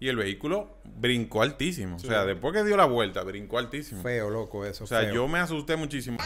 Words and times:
y 0.00 0.08
el 0.08 0.16
vehículo 0.16 0.78
brincó 0.82 1.42
altísimo. 1.42 1.96
O 1.96 1.98
sea, 1.98 2.24
después 2.24 2.54
que 2.54 2.64
dio 2.64 2.76
la 2.76 2.86
vuelta, 2.86 3.22
brincó 3.22 3.58
altísimo. 3.58 4.02
Feo, 4.02 4.30
loco, 4.30 4.64
eso. 4.64 4.84
O 4.84 4.86
sea, 4.86 5.00
feo. 5.00 5.14
yo 5.14 5.28
me 5.28 5.38
asusté 5.38 5.76
muchísimo. 5.76 6.16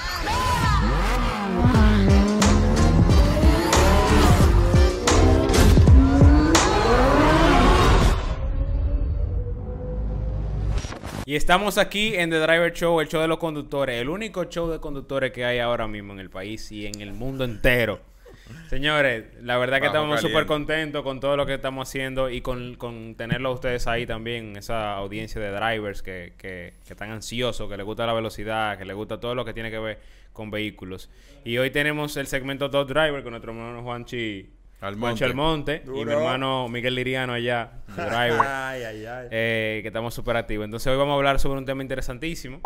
Y 11.27 11.37
estamos 11.37 11.79
aquí 11.79 12.15
en 12.15 12.31
The 12.31 12.39
Driver 12.39 12.73
Show, 12.73 13.01
el 13.01 13.09
show 13.09 13.23
de 13.23 13.29
los 13.29 13.39
conductores, 13.39 14.01
el 14.01 14.09
único 14.09 14.45
show 14.45 14.71
de 14.71 14.79
conductores 14.79 15.33
que 15.33 15.45
hay 15.45 15.59
ahora 15.59 15.89
mismo 15.89 16.13
en 16.13 16.21
el 16.21 16.31
país 16.31 16.71
y 16.71 16.87
en 16.87 17.01
el 17.01 17.13
mundo 17.13 17.45
entero. 17.45 18.14
Señores, 18.69 19.25
la 19.43 19.59
verdad 19.59 19.77
que 19.79 19.89
Bajo 19.89 19.97
estamos 19.97 20.21
súper 20.21 20.47
contentos 20.47 21.03
con 21.03 21.21
todo 21.21 21.37
lo 21.37 21.47
que 21.47 21.55
estamos 21.55 21.89
haciendo 21.89 22.31
y 22.31 22.41
con, 22.41 22.75
con 22.77 23.15
tenerlo 23.15 23.51
a 23.51 23.53
ustedes 23.53 23.87
ahí 23.87 24.07
también, 24.07 24.57
esa 24.57 24.95
audiencia 24.95 25.41
de 25.41 25.51
drivers 25.51 26.03
que, 26.03 26.33
que, 26.39 26.75
que 26.87 26.93
están 26.93 27.11
ansiosos, 27.11 27.69
que 27.69 27.77
les 27.77 27.87
gusta 27.87 28.07
la 28.07 28.13
velocidad, 28.13 28.79
que 28.79 28.85
les 28.85 28.97
gusta 28.97 29.21
todo 29.21 29.35
lo 29.35 29.45
que 29.45 29.53
tiene 29.53 29.71
que 29.71 29.79
ver 29.79 29.99
con 30.33 30.51
vehículos. 30.51 31.11
Y 31.45 31.59
hoy 31.59 31.71
tenemos 31.71 32.17
el 32.17 32.27
segmento 32.27 32.71
Top 32.71 32.89
Driver 32.89 33.23
con 33.23 33.31
nuestro 33.31 33.53
hermano 33.53 33.83
Juanchi 33.83 34.51
Almonte. 34.81 35.25
Almonte 35.25 35.83
y 35.87 36.05
mi 36.05 36.13
hermano 36.13 36.69
Miguel 36.69 36.95
Liriano 36.95 37.33
allá, 37.33 37.71
Driver. 37.97 38.41
Ay, 38.41 38.83
ay, 38.83 39.07
ay. 39.07 39.29
eh, 39.31 39.79
que 39.83 39.89
estamos 39.89 40.13
súper 40.13 40.37
activos. 40.37 40.65
Entonces 40.67 40.89
hoy 40.89 40.99
vamos 40.99 41.13
a 41.13 41.17
hablar 41.17 41.41
sobre 41.41 41.59
un 41.59 41.65
tema 41.65 41.83
interesantísimo. 41.83 42.61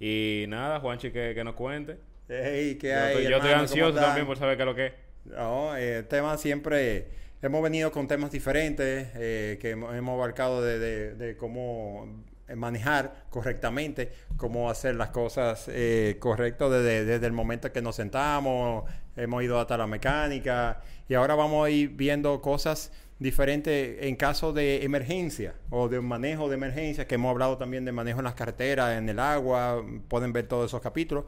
Y 0.00 0.44
nada, 0.48 0.80
Juanchi, 0.80 1.10
que, 1.10 1.32
que 1.34 1.44
nos 1.44 1.54
cuente. 1.54 1.98
Ey, 2.28 2.76
¿qué 2.76 2.88
Yo, 2.88 2.94
hay, 2.94 3.08
estoy, 3.08 3.30
yo 3.30 3.36
estoy 3.36 3.52
ansioso 3.52 3.98
también 3.98 4.26
por 4.26 4.36
saber 4.38 4.56
qué 4.56 4.62
es 4.62 4.66
lo 4.66 4.74
que 4.74 4.86
es. 4.86 4.92
No, 5.30 5.76
eh, 5.76 6.02
temas 6.04 6.40
siempre... 6.40 7.26
Hemos 7.40 7.62
venido 7.62 7.92
con 7.92 8.08
temas 8.08 8.32
diferentes 8.32 9.10
eh, 9.14 9.58
que 9.60 9.70
hemos, 9.70 9.92
abarcado 9.94 10.60
de, 10.60 11.14
de- 11.14 11.36
cómo 11.36 12.24
manejar 12.56 13.26
correctamente, 13.30 14.10
cómo 14.36 14.68
hacer 14.68 14.96
las 14.96 15.10
cosas 15.10 15.66
eh, 15.68 16.16
correctas 16.18 16.68
desde, 16.72 17.04
desde 17.04 17.26
el 17.26 17.32
momento 17.32 17.70
que 17.72 17.80
nos 17.80 17.94
sentamos, 17.94 18.90
hemos 19.16 19.44
ido 19.44 19.60
hasta 19.60 19.76
la 19.76 19.86
mecánica 19.86 20.80
y 21.08 21.14
ahora 21.14 21.36
vamos 21.36 21.64
a 21.64 21.70
ir 21.70 21.90
viendo 21.90 22.40
cosas 22.40 22.90
diferentes 23.20 23.98
en 24.02 24.16
caso 24.16 24.52
de 24.52 24.82
emergencia 24.82 25.54
o 25.70 25.88
de 25.88 26.00
manejo 26.00 26.48
de 26.48 26.56
emergencia, 26.56 27.06
que 27.06 27.14
hemos 27.14 27.30
hablado 27.30 27.56
también 27.56 27.84
de 27.84 27.92
manejo 27.92 28.18
en 28.18 28.24
las 28.24 28.34
carreteras, 28.34 28.98
en 28.98 29.08
el 29.08 29.20
agua, 29.20 29.84
pueden 30.08 30.32
ver 30.32 30.48
todos 30.48 30.70
esos 30.70 30.80
capítulos. 30.80 31.24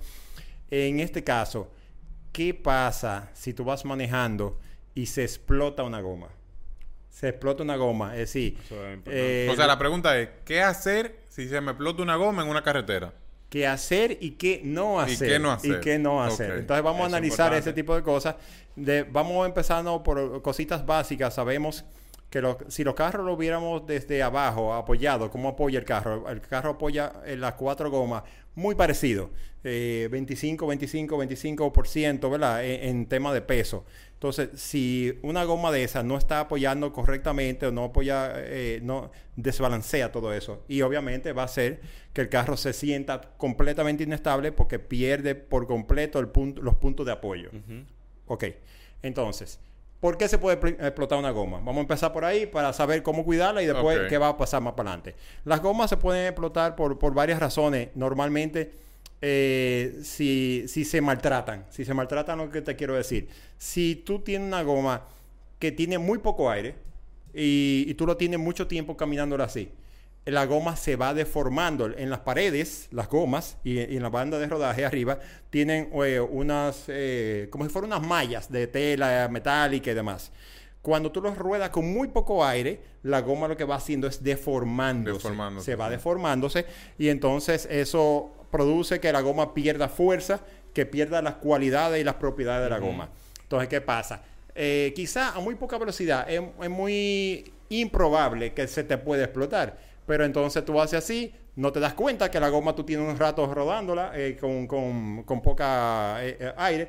En 0.73 0.99
este 0.99 1.23
caso, 1.23 1.71
¿qué 2.33 2.55
pasa 2.55 3.31
si 3.35 3.55
tú 3.55 3.65
vas 3.65 3.85
manejando 3.85 4.59
y 4.95 5.07
se 5.07 5.23
explota 5.23 5.83
una 5.83 6.01
goma? 6.01 6.29
Se 7.11 7.29
explota 7.29 7.63
una 7.63 7.77
goma, 7.77 8.13
es 8.15 8.21
decir, 8.21 8.57
Eso 8.65 8.75
es 8.87 8.95
importante. 8.95 9.47
eh, 9.47 9.51
o 9.51 9.57
sea, 9.57 9.67
la 9.67 9.79
pregunta 9.79 10.19
es, 10.19 10.29
¿qué 10.45 10.63
hacer 10.63 11.21
si 11.29 11.49
se 11.49 11.61
me 11.61 11.73
explota 11.73 12.03
una 12.03 12.17
goma 12.17 12.43
en 12.43 12.49
una 12.49 12.63
carretera? 12.63 13.13
qué 13.51 13.67
hacer 13.67 14.17
y 14.21 14.33
qué 14.33 14.61
no 14.65 15.01
Y 15.07 15.13
hacer. 15.15 15.29
qué 15.29 15.39
no 15.41 15.51
hacer. 15.51 15.71
Y 15.73 15.81
qué 15.81 15.99
no 15.99 16.23
hacer. 16.23 16.53
Entonces 16.53 16.85
vamos 16.85 17.01
a 17.03 17.07
Eso 17.09 17.17
analizar 17.17 17.47
importante. 17.47 17.71
ese 17.71 17.73
tipo 17.73 17.97
de 17.97 18.03
cosas. 18.05 18.37
De, 18.77 19.03
vamos 19.03 19.45
empezando 19.45 20.01
por 20.05 20.41
cositas 20.41 20.87
básicas. 20.87 21.35
Sabemos 21.35 21.85
que 22.31 22.41
si 22.69 22.85
los 22.85 22.95
carros 22.95 23.27
lo 23.27 23.37
viéramos 23.37 23.85
desde 23.89 24.23
abajo, 24.23 24.73
apoyado, 24.73 25.29
¿cómo 25.33 25.49
apoya 25.49 25.81
el 25.81 25.85
carro? 25.85 26.29
El 26.31 26.41
carro 26.41 26.71
apoya 26.71 27.13
en 27.27 27.41
las 27.41 27.55
cuatro 27.55 27.91
gomas 27.91 28.23
muy 28.55 28.75
parecido. 28.75 29.31
Eh, 29.63 30.09
25, 30.11 30.67
25, 30.67 31.23
25%, 31.23 32.31
¿verdad? 32.31 32.65
En, 32.65 32.89
en 32.89 33.07
tema 33.07 33.33
de 33.35 33.43
peso. 33.43 33.85
Entonces, 34.21 34.51
si 34.61 35.19
una 35.23 35.45
goma 35.45 35.73
de 35.73 35.83
esa 35.83 36.03
no 36.03 36.19
está 36.19 36.41
apoyando 36.41 36.93
correctamente 36.93 37.65
o 37.65 37.73
no 37.73 37.85
apoya, 37.85 38.35
eh, 38.37 38.81
no 38.83 39.11
desbalancea 39.37 40.13
todo 40.13 40.35
eso. 40.35 40.63
Y 40.69 40.83
obviamente 40.83 41.33
va 41.33 41.43
a 41.43 41.47
hacer 41.47 41.81
que 42.13 42.21
el 42.21 42.29
carro 42.29 42.59
se 42.59 42.75
sienta 42.75 43.21
completamente 43.39 44.03
inestable 44.03 44.53
porque 44.53 44.79
pierde 44.79 45.35
por 45.35 45.67
completo 45.67 46.19
el 46.19 46.29
punto, 46.29 46.61
los 46.61 46.75
puntos 46.75 47.07
de 47.07 47.13
apoyo. 47.13 47.51
Ok, 48.27 48.45
entonces, 49.03 49.59
¿por 50.01 50.17
qué 50.17 50.29
se 50.29 50.39
puede 50.39 50.57
pl- 50.57 50.77
explotar 50.81 51.19
una 51.19 51.31
goma? 51.31 51.59
Vamos 51.59 51.77
a 51.77 51.81
empezar 51.81 52.13
por 52.13 52.25
ahí 52.25 52.47
para 52.47 52.73
saber 52.73 53.03
cómo 53.03 53.25
cuidarla 53.25 53.63
y 53.63 53.67
después 53.67 53.99
qué 54.09 54.19
va 54.19 54.29
a 54.29 54.37
pasar 54.37 54.63
más 54.63 54.73
para 54.75 54.91
adelante. 54.91 55.15
Las 55.45 55.63
gomas 55.63 55.91
se 55.91 55.97
pueden 55.97 56.27
explotar 56.27 56.75
por, 56.75 56.99
por 56.99 57.15
varias 57.15 57.39
razones. 57.39 57.91
Normalmente, 57.95 58.73
eh, 59.21 60.01
si, 60.03 60.65
si 60.67 60.85
se 60.85 61.01
maltratan, 61.01 61.67
si 61.71 61.85
se 61.85 61.93
maltratan, 61.95 62.39
lo 62.39 62.51
que 62.51 62.63
te 62.63 62.77
quiero 62.77 62.95
decir. 62.95 63.29
Si 63.59 63.95
tú 63.97 64.21
tienes 64.21 64.49
una 64.49 64.63
goma 64.63 65.07
que 65.59 65.73
tiene 65.73 65.99
muy 65.99 66.19
poco 66.19 66.51
aire 66.51 66.75
y, 67.35 67.85
y 67.87 67.95
tú 67.95 68.07
lo 68.07 68.17
tienes 68.17 68.41
mucho 68.41 68.67
tiempo 68.67 68.97
caminándola 68.97 69.45
así, 69.45 69.71
la 70.27 70.47
goma 70.47 70.77
se 70.77 70.97
va 70.97 71.15
deformando. 71.15 71.87
En 71.97 72.11
las 72.11 72.21
paredes, 72.21 72.89
las 72.91 73.09
gomas 73.09 73.57
y, 73.65 73.79
y 73.81 73.97
en 73.97 74.03
la 74.03 74.11
banda 74.11 74.39
de 74.39 74.47
rodaje 74.47 74.85
arriba 74.85 75.19
tienen 75.51 75.91
eh, 76.05 76.21
unas, 76.21 76.85
eh, 76.89 77.49
como 77.51 77.65
si 77.65 77.71
fueran 77.71 77.91
unas 77.93 78.07
mallas 78.07 78.51
de 78.51 78.67
tela 78.67 79.29
metálica 79.31 79.91
y 79.91 79.95
demás. 79.95 80.31
Cuando 80.83 81.13
tú 81.13 81.21
los 81.21 81.37
ruedas 81.37 81.71
con 81.71 81.93
muy 81.93 82.09
poco 82.09 82.45
aire, 82.45 82.81
la 83.03 83.21
goma 83.21 83.49
lo 83.49 83.57
que 83.57 83.65
va 83.65 83.77
haciendo 83.77 84.07
es 84.07 84.23
deformándose. 84.23 85.15
Deformándose, 85.15 85.65
Se 85.67 85.77
va 85.77 85.91
deformándose 85.91 86.67
y 86.99 87.09
entonces 87.09 87.69
eso 87.71 88.33
produce 88.51 88.99
que 88.99 89.13
la 89.13 89.21
goma 89.21 89.53
pierda 89.53 89.89
fuerza, 89.89 90.41
que 90.73 90.87
pierda 90.87 91.21
las 91.21 91.35
cualidades 91.35 92.01
y 92.01 92.05
las 92.05 92.15
propiedades 92.15 92.65
de 92.65 92.71
la 92.71 92.79
goma. 92.79 93.11
Entonces, 93.43 93.69
¿qué 93.69 93.81
pasa? 93.81 94.23
Eh, 94.55 94.93
quizá 94.97 95.31
a 95.31 95.41
muy 95.41 95.55
poca 95.55 95.79
velocidad 95.79 96.29
es, 96.31 96.41
es 96.61 96.71
muy 96.71 97.53
improbable 97.69 98.53
que 98.53 98.67
se 98.67 98.85
te 98.85 98.99
pueda 98.99 99.25
explotar. 99.25 99.90
Pero 100.11 100.25
entonces 100.25 100.65
tú 100.65 100.81
haces 100.81 100.99
así, 101.05 101.33
no 101.55 101.71
te 101.71 101.79
das 101.79 101.95
cuenta 101.95 102.29
que 102.33 102.41
la 102.41 102.49
goma 102.49 102.75
tú 102.75 102.83
tienes 102.83 103.09
un 103.09 103.17
rato 103.17 103.47
rodándola 103.55 104.11
eh, 104.17 104.37
con, 104.37 104.67
con- 104.67 105.23
con 105.23 105.41
poca 105.41 106.17
eh, 106.25 106.37
eh, 106.41 106.53
aire. 106.57 106.89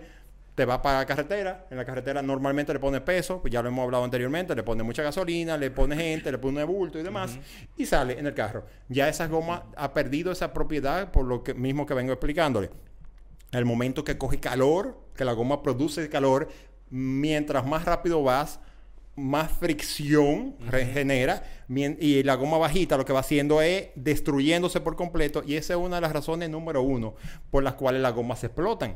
Te 0.55 0.65
vas 0.65 0.79
para 0.79 0.97
la 0.97 1.05
carretera. 1.05 1.67
En 1.69 1.77
la 1.77 1.85
carretera 1.85 2.23
normalmente 2.23 2.73
le 2.73 2.79
pones 2.79 3.01
peso, 3.01 3.39
pues 3.39 3.53
ya 3.53 3.61
lo 3.61 3.69
hemos 3.69 3.83
hablado 3.83 4.03
anteriormente. 4.03 4.55
Le 4.55 4.63
pones 4.63 4.83
mucha 4.83 5.03
gasolina, 5.03 5.55
le 5.55 5.69
pones 5.69 5.99
gente, 5.99 6.31
le 6.31 6.39
pones 6.39 6.65
bulto 6.65 6.97
y 6.97 7.03
demás. 7.03 7.37
Y 7.77 7.85
sale 7.85 8.17
en 8.17 8.25
el 8.25 8.33
carro. 8.33 8.65
Ya 8.89 9.07
esa 9.07 9.27
goma 9.27 9.65
ha 9.75 9.93
perdido 9.93 10.31
esa 10.31 10.51
propiedad 10.51 11.11
por 11.11 11.23
lo 11.25 11.43
que, 11.43 11.53
mismo 11.53 11.85
que 11.85 11.93
vengo 11.93 12.13
explicándole. 12.13 12.71
El 13.51 13.65
momento 13.65 14.03
que 14.03 14.17
coge 14.17 14.39
calor, 14.39 14.97
que 15.15 15.25
la 15.25 15.33
goma 15.33 15.61
produce 15.61 16.09
calor, 16.09 16.49
mientras 16.89 17.67
más 17.67 17.85
rápido 17.85 18.23
vas, 18.23 18.59
más 19.15 19.51
fricción 19.51 20.55
regenera 20.69 21.43
mien- 21.67 21.97
y 21.99 22.23
la 22.23 22.35
goma 22.35 22.57
bajita 22.57 22.97
lo 22.97 23.05
que 23.05 23.13
va 23.13 23.19
haciendo 23.19 23.61
es 23.61 23.89
destruyéndose 23.95 24.79
por 24.81 24.95
completo 24.95 25.43
y 25.45 25.55
esa 25.55 25.73
es 25.73 25.79
una 25.79 25.95
de 25.97 26.01
las 26.01 26.13
razones 26.13 26.49
número 26.49 26.81
uno 26.81 27.15
por 27.49 27.61
las 27.63 27.73
cuales 27.73 28.01
las 28.01 28.13
gomas 28.13 28.39
se 28.39 28.47
explotan. 28.47 28.95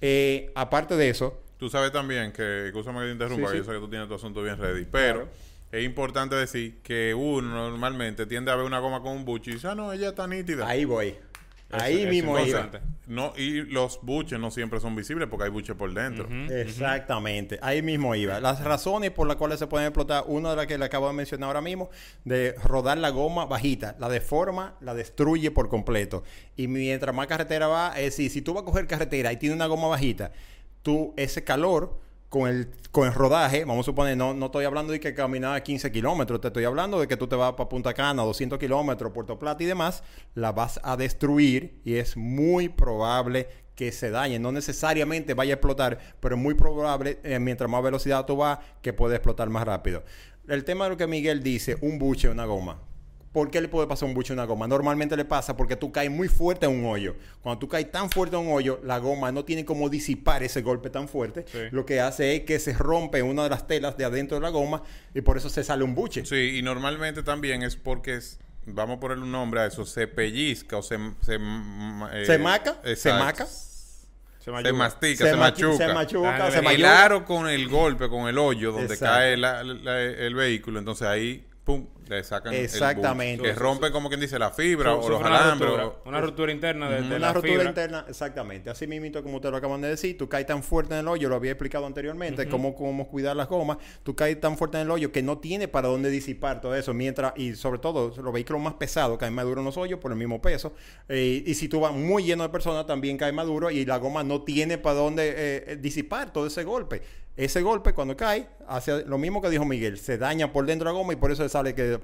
Eh, 0.00 0.50
aparte 0.54 0.96
de 0.96 1.08
eso, 1.10 1.38
Tú 1.58 1.68
sabes 1.70 1.92
también 1.92 2.32
que, 2.32 2.66
escúchame 2.66 2.98
que 3.00 3.06
te 3.06 3.12
interrumpa, 3.12 3.46
Sí, 3.46 3.52
sí. 3.52 3.58
yo 3.58 3.64
sé 3.64 3.70
que 3.72 3.78
tú 3.78 3.88
tienes 3.88 4.08
tu 4.08 4.14
asunto 4.14 4.42
bien 4.42 4.58
ready, 4.58 4.84
pero 4.84 5.28
es 5.70 5.84
importante 5.84 6.34
decir 6.34 6.80
que 6.82 7.14
uno 7.14 7.70
normalmente 7.70 8.26
tiende 8.26 8.50
a 8.50 8.56
ver 8.56 8.66
una 8.66 8.80
goma 8.80 9.00
con 9.00 9.12
un 9.12 9.24
buche 9.24 9.52
y 9.52 9.54
dice, 9.54 9.68
ah, 9.68 9.74
no, 9.76 9.92
ella 9.92 10.08
está 10.08 10.26
nítida. 10.26 10.66
ahí 10.66 10.84
voy. 10.84 11.14
Eso- 11.72 11.82
ahí 11.84 12.00
eso 12.02 12.10
mismo 12.10 12.38
es 12.38 12.48
iba. 12.48 12.70
No, 13.06 13.32
y 13.36 13.62
los 13.62 13.98
buches 14.02 14.38
no 14.38 14.50
siempre 14.50 14.78
son 14.78 14.94
visibles 14.94 15.28
porque 15.28 15.44
hay 15.44 15.50
buches 15.50 15.74
por 15.74 15.92
dentro. 15.92 16.28
Exactamente, 16.50 17.58
ahí 17.62 17.82
mismo 17.82 18.14
iba. 18.14 18.40
Las 18.40 18.62
razones 18.62 19.10
por 19.10 19.26
las 19.26 19.36
cuales 19.36 19.58
se 19.58 19.66
pueden 19.66 19.88
explotar, 19.88 20.24
una 20.26 20.50
de 20.50 20.56
las 20.56 20.66
que 20.66 20.78
le 20.78 20.84
acabo 20.84 21.08
de 21.08 21.12
mencionar 21.14 21.48
ahora 21.48 21.60
mismo, 21.60 21.90
de 22.24 22.54
rodar 22.64 22.98
la 22.98 23.10
goma 23.10 23.44
bajita, 23.46 23.96
la 23.98 24.08
deforma, 24.08 24.76
la 24.80 24.94
destruye 24.94 25.50
por 25.50 25.68
completo. 25.68 26.22
Y 26.56 26.68
mientras 26.68 27.14
más 27.14 27.26
carretera 27.26 27.66
va, 27.66 27.88
es 27.96 28.04
decir, 28.16 28.30
si 28.30 28.42
tú 28.42 28.54
vas 28.54 28.62
a 28.62 28.66
coger 28.66 28.86
carretera 28.86 29.32
y 29.32 29.36
tiene 29.36 29.54
una 29.54 29.66
goma 29.66 29.88
bajita, 29.88 30.32
tú 30.82 31.12
ese 31.16 31.42
calor 31.44 31.98
con 32.32 32.48
el, 32.48 32.66
con 32.90 33.06
el 33.06 33.12
rodaje, 33.12 33.66
vamos 33.66 33.84
a 33.84 33.90
suponer, 33.90 34.16
no, 34.16 34.32
no 34.32 34.46
estoy 34.46 34.64
hablando 34.64 34.94
de 34.94 35.00
que 35.00 35.12
caminar 35.12 35.62
15 35.62 35.92
kilómetros, 35.92 36.40
te 36.40 36.48
estoy 36.48 36.64
hablando 36.64 36.98
de 36.98 37.06
que 37.06 37.18
tú 37.18 37.26
te 37.26 37.36
vas 37.36 37.52
para 37.52 37.68
Punta 37.68 37.92
Cana, 37.92 38.22
200 38.22 38.58
kilómetros, 38.58 39.12
Puerto 39.12 39.38
Plata 39.38 39.62
y 39.62 39.66
demás, 39.66 40.02
la 40.34 40.50
vas 40.50 40.80
a 40.82 40.96
destruir 40.96 41.78
y 41.84 41.96
es 41.96 42.16
muy 42.16 42.70
probable 42.70 43.48
que 43.74 43.92
se 43.92 44.08
dañe. 44.08 44.38
No 44.38 44.50
necesariamente 44.50 45.34
vaya 45.34 45.52
a 45.52 45.56
explotar, 45.56 45.98
pero 46.20 46.36
es 46.36 46.40
muy 46.40 46.54
probable, 46.54 47.18
eh, 47.22 47.38
mientras 47.38 47.68
más 47.68 47.82
velocidad 47.82 48.24
tú 48.24 48.36
vas, 48.36 48.60
que 48.80 48.94
puede 48.94 49.16
explotar 49.16 49.50
más 49.50 49.66
rápido. 49.66 50.02
El 50.48 50.64
tema 50.64 50.84
de 50.84 50.90
lo 50.92 50.96
que 50.96 51.06
Miguel 51.06 51.42
dice, 51.42 51.76
un 51.82 51.98
buche, 51.98 52.30
una 52.30 52.46
goma. 52.46 52.80
¿Por 53.32 53.50
qué 53.50 53.62
le 53.62 53.68
puede 53.68 53.86
pasar 53.86 54.06
un 54.08 54.14
buche 54.14 54.32
a 54.32 54.34
una 54.34 54.44
goma? 54.44 54.68
Normalmente 54.68 55.16
le 55.16 55.24
pasa 55.24 55.56
porque 55.56 55.74
tú 55.74 55.90
caes 55.90 56.10
muy 56.10 56.28
fuerte 56.28 56.66
en 56.66 56.72
un 56.72 56.84
hoyo. 56.84 57.16
Cuando 57.40 57.58
tú 57.58 57.66
caes 57.68 57.90
tan 57.90 58.10
fuerte 58.10 58.36
en 58.36 58.42
un 58.46 58.52
hoyo, 58.52 58.78
la 58.84 58.98
goma 58.98 59.32
no 59.32 59.44
tiene 59.46 59.64
como 59.64 59.88
disipar 59.88 60.42
ese 60.42 60.60
golpe 60.60 60.90
tan 60.90 61.08
fuerte. 61.08 61.46
Sí. 61.50 61.58
Lo 61.70 61.86
que 61.86 62.00
hace 62.00 62.36
es 62.36 62.40
que 62.42 62.58
se 62.58 62.74
rompe 62.74 63.22
una 63.22 63.44
de 63.44 63.48
las 63.48 63.66
telas 63.66 63.96
de 63.96 64.04
adentro 64.04 64.36
de 64.36 64.42
la 64.42 64.50
goma 64.50 64.82
y 65.14 65.22
por 65.22 65.38
eso 65.38 65.48
se 65.48 65.64
sale 65.64 65.82
un 65.82 65.94
buche. 65.94 66.26
Sí, 66.26 66.58
y 66.58 66.62
normalmente 66.62 67.22
también 67.22 67.62
es 67.62 67.74
porque, 67.76 68.16
es- 68.16 68.38
vamos 68.66 68.98
a 68.98 69.00
ponerle 69.00 69.24
un 69.24 69.32
nombre 69.32 69.60
a 69.60 69.66
eso, 69.66 69.86
se 69.86 70.06
pellizca 70.06 70.76
o 70.76 70.82
se... 70.82 70.98
Se, 71.22 71.36
eh, 71.36 72.24
¿Se 72.26 72.38
maca? 72.38 72.76
¿Se 72.84 72.90
exacto. 72.92 73.24
maca? 73.24 73.46
Se 73.46 74.50
me 74.50 74.60
Se 74.60 74.68
ayuda. 74.68 74.72
mastica, 74.78 75.24
se, 75.24 75.32
machu- 75.34 75.38
machuca. 75.38 75.76
Se 75.86 75.94
machuca, 75.94 76.46
Ah, 76.46 76.50
se 76.50 76.58
el 76.58 76.84
aro 76.84 77.24
con 77.24 77.48
el 77.48 77.68
golpe, 77.68 78.08
con 78.08 78.28
el 78.28 78.36
hoyo 78.38 78.72
donde 78.72 78.92
Exacto. 78.94 79.14
cae 79.14 79.36
la- 79.36 79.62
la- 79.64 80.00
el 80.02 80.34
vehículo, 80.34 80.80
entonces 80.80 81.06
ahí, 81.06 81.46
pum, 81.64 81.86
te 82.16 82.24
sacan 82.24 82.52
el 82.54 82.64
Exactamente. 82.64 83.42
que 83.42 83.52
rompen 83.54 83.92
como 83.92 84.08
quien 84.08 84.20
dice 84.20 84.38
la 84.38 84.50
fibra 84.50 84.94
o 84.94 85.08
los 85.08 85.20
una 85.20 85.44
alambres. 85.44 85.70
o- 85.72 86.02
una 86.06 86.20
ruptura 86.20 86.52
interna 86.52 86.88
de, 86.90 86.96
de 87.02 87.06
Una 87.08 87.18
la 87.18 87.32
rotura 87.32 87.52
fibra. 87.52 87.68
interna, 87.68 88.04
exactamente. 88.08 88.70
Así 88.70 88.86
mismo, 88.86 89.22
como 89.22 89.36
ustedes 89.36 89.50
lo 89.52 89.56
acaban 89.58 89.80
de 89.80 89.88
decir, 89.88 90.16
tú 90.18 90.28
caes 90.28 90.46
tan 90.46 90.62
fuerte 90.62 90.94
en 90.94 91.00
el 91.00 91.08
hoyo, 91.08 91.28
lo 91.28 91.36
había 91.36 91.52
explicado 91.52 91.86
anteriormente, 91.86 92.48
cómo, 92.48 92.74
cómo 92.74 93.08
cuidar 93.08 93.36
las 93.36 93.48
gomas, 93.48 93.78
tú 94.02 94.14
caes 94.14 94.40
tan 94.40 94.56
fuerte 94.56 94.76
en 94.78 94.84
el 94.84 94.90
hoyo 94.90 95.10
que 95.12 95.22
no 95.22 95.38
tiene 95.38 95.68
para 95.68 95.88
dónde 95.88 96.10
disipar 96.10 96.60
todo 96.60 96.74
eso, 96.74 96.92
mientras, 96.94 97.32
y 97.36 97.54
sobre 97.54 97.78
todo, 97.78 98.12
los 98.22 98.32
vehículos 98.32 98.62
más 98.62 98.74
pesados 98.74 99.18
caen 99.18 99.34
más 99.34 99.44
duros 99.44 99.58
en 99.62 99.66
los 99.66 99.76
hoyos 99.76 99.98
por 99.98 100.12
el 100.12 100.18
mismo 100.18 100.40
peso, 100.40 100.72
Eh, 101.08 101.42
y 101.46 101.54
si 101.54 101.68
tú 101.68 101.80
vas 101.80 101.92
muy 101.92 102.22
lleno 102.24 102.42
de 102.42 102.48
personas, 102.48 102.86
también 102.86 103.16
cae 103.18 103.32
más 103.32 103.46
duro 103.46 103.70
y 103.70 103.84
la 103.84 103.96
goma 103.98 104.22
no 104.22 104.42
tiene 104.42 104.78
para 104.78 104.96
dónde 104.96 105.28
eh, 105.30 105.64
eh, 105.66 105.76
disipar 105.80 106.32
todo 106.32 106.46
ese 106.46 106.62
golpe. 106.64 107.02
Ese 107.36 107.62
golpe, 107.62 107.92
cuando 107.94 108.16
cae, 108.16 108.46
hace 108.66 109.04
lo 109.04 109.18
mismo 109.18 109.40
que 109.40 109.48
dijo 109.48 109.64
Miguel, 109.64 109.98
se 109.98 110.18
daña 110.18 110.52
por 110.52 110.66
dentro 110.66 110.84
la 110.86 110.92
goma 110.92 111.14
y 111.14 111.16
por 111.16 111.32
eso 111.32 111.48
sale 111.48 111.74
que 111.74 111.98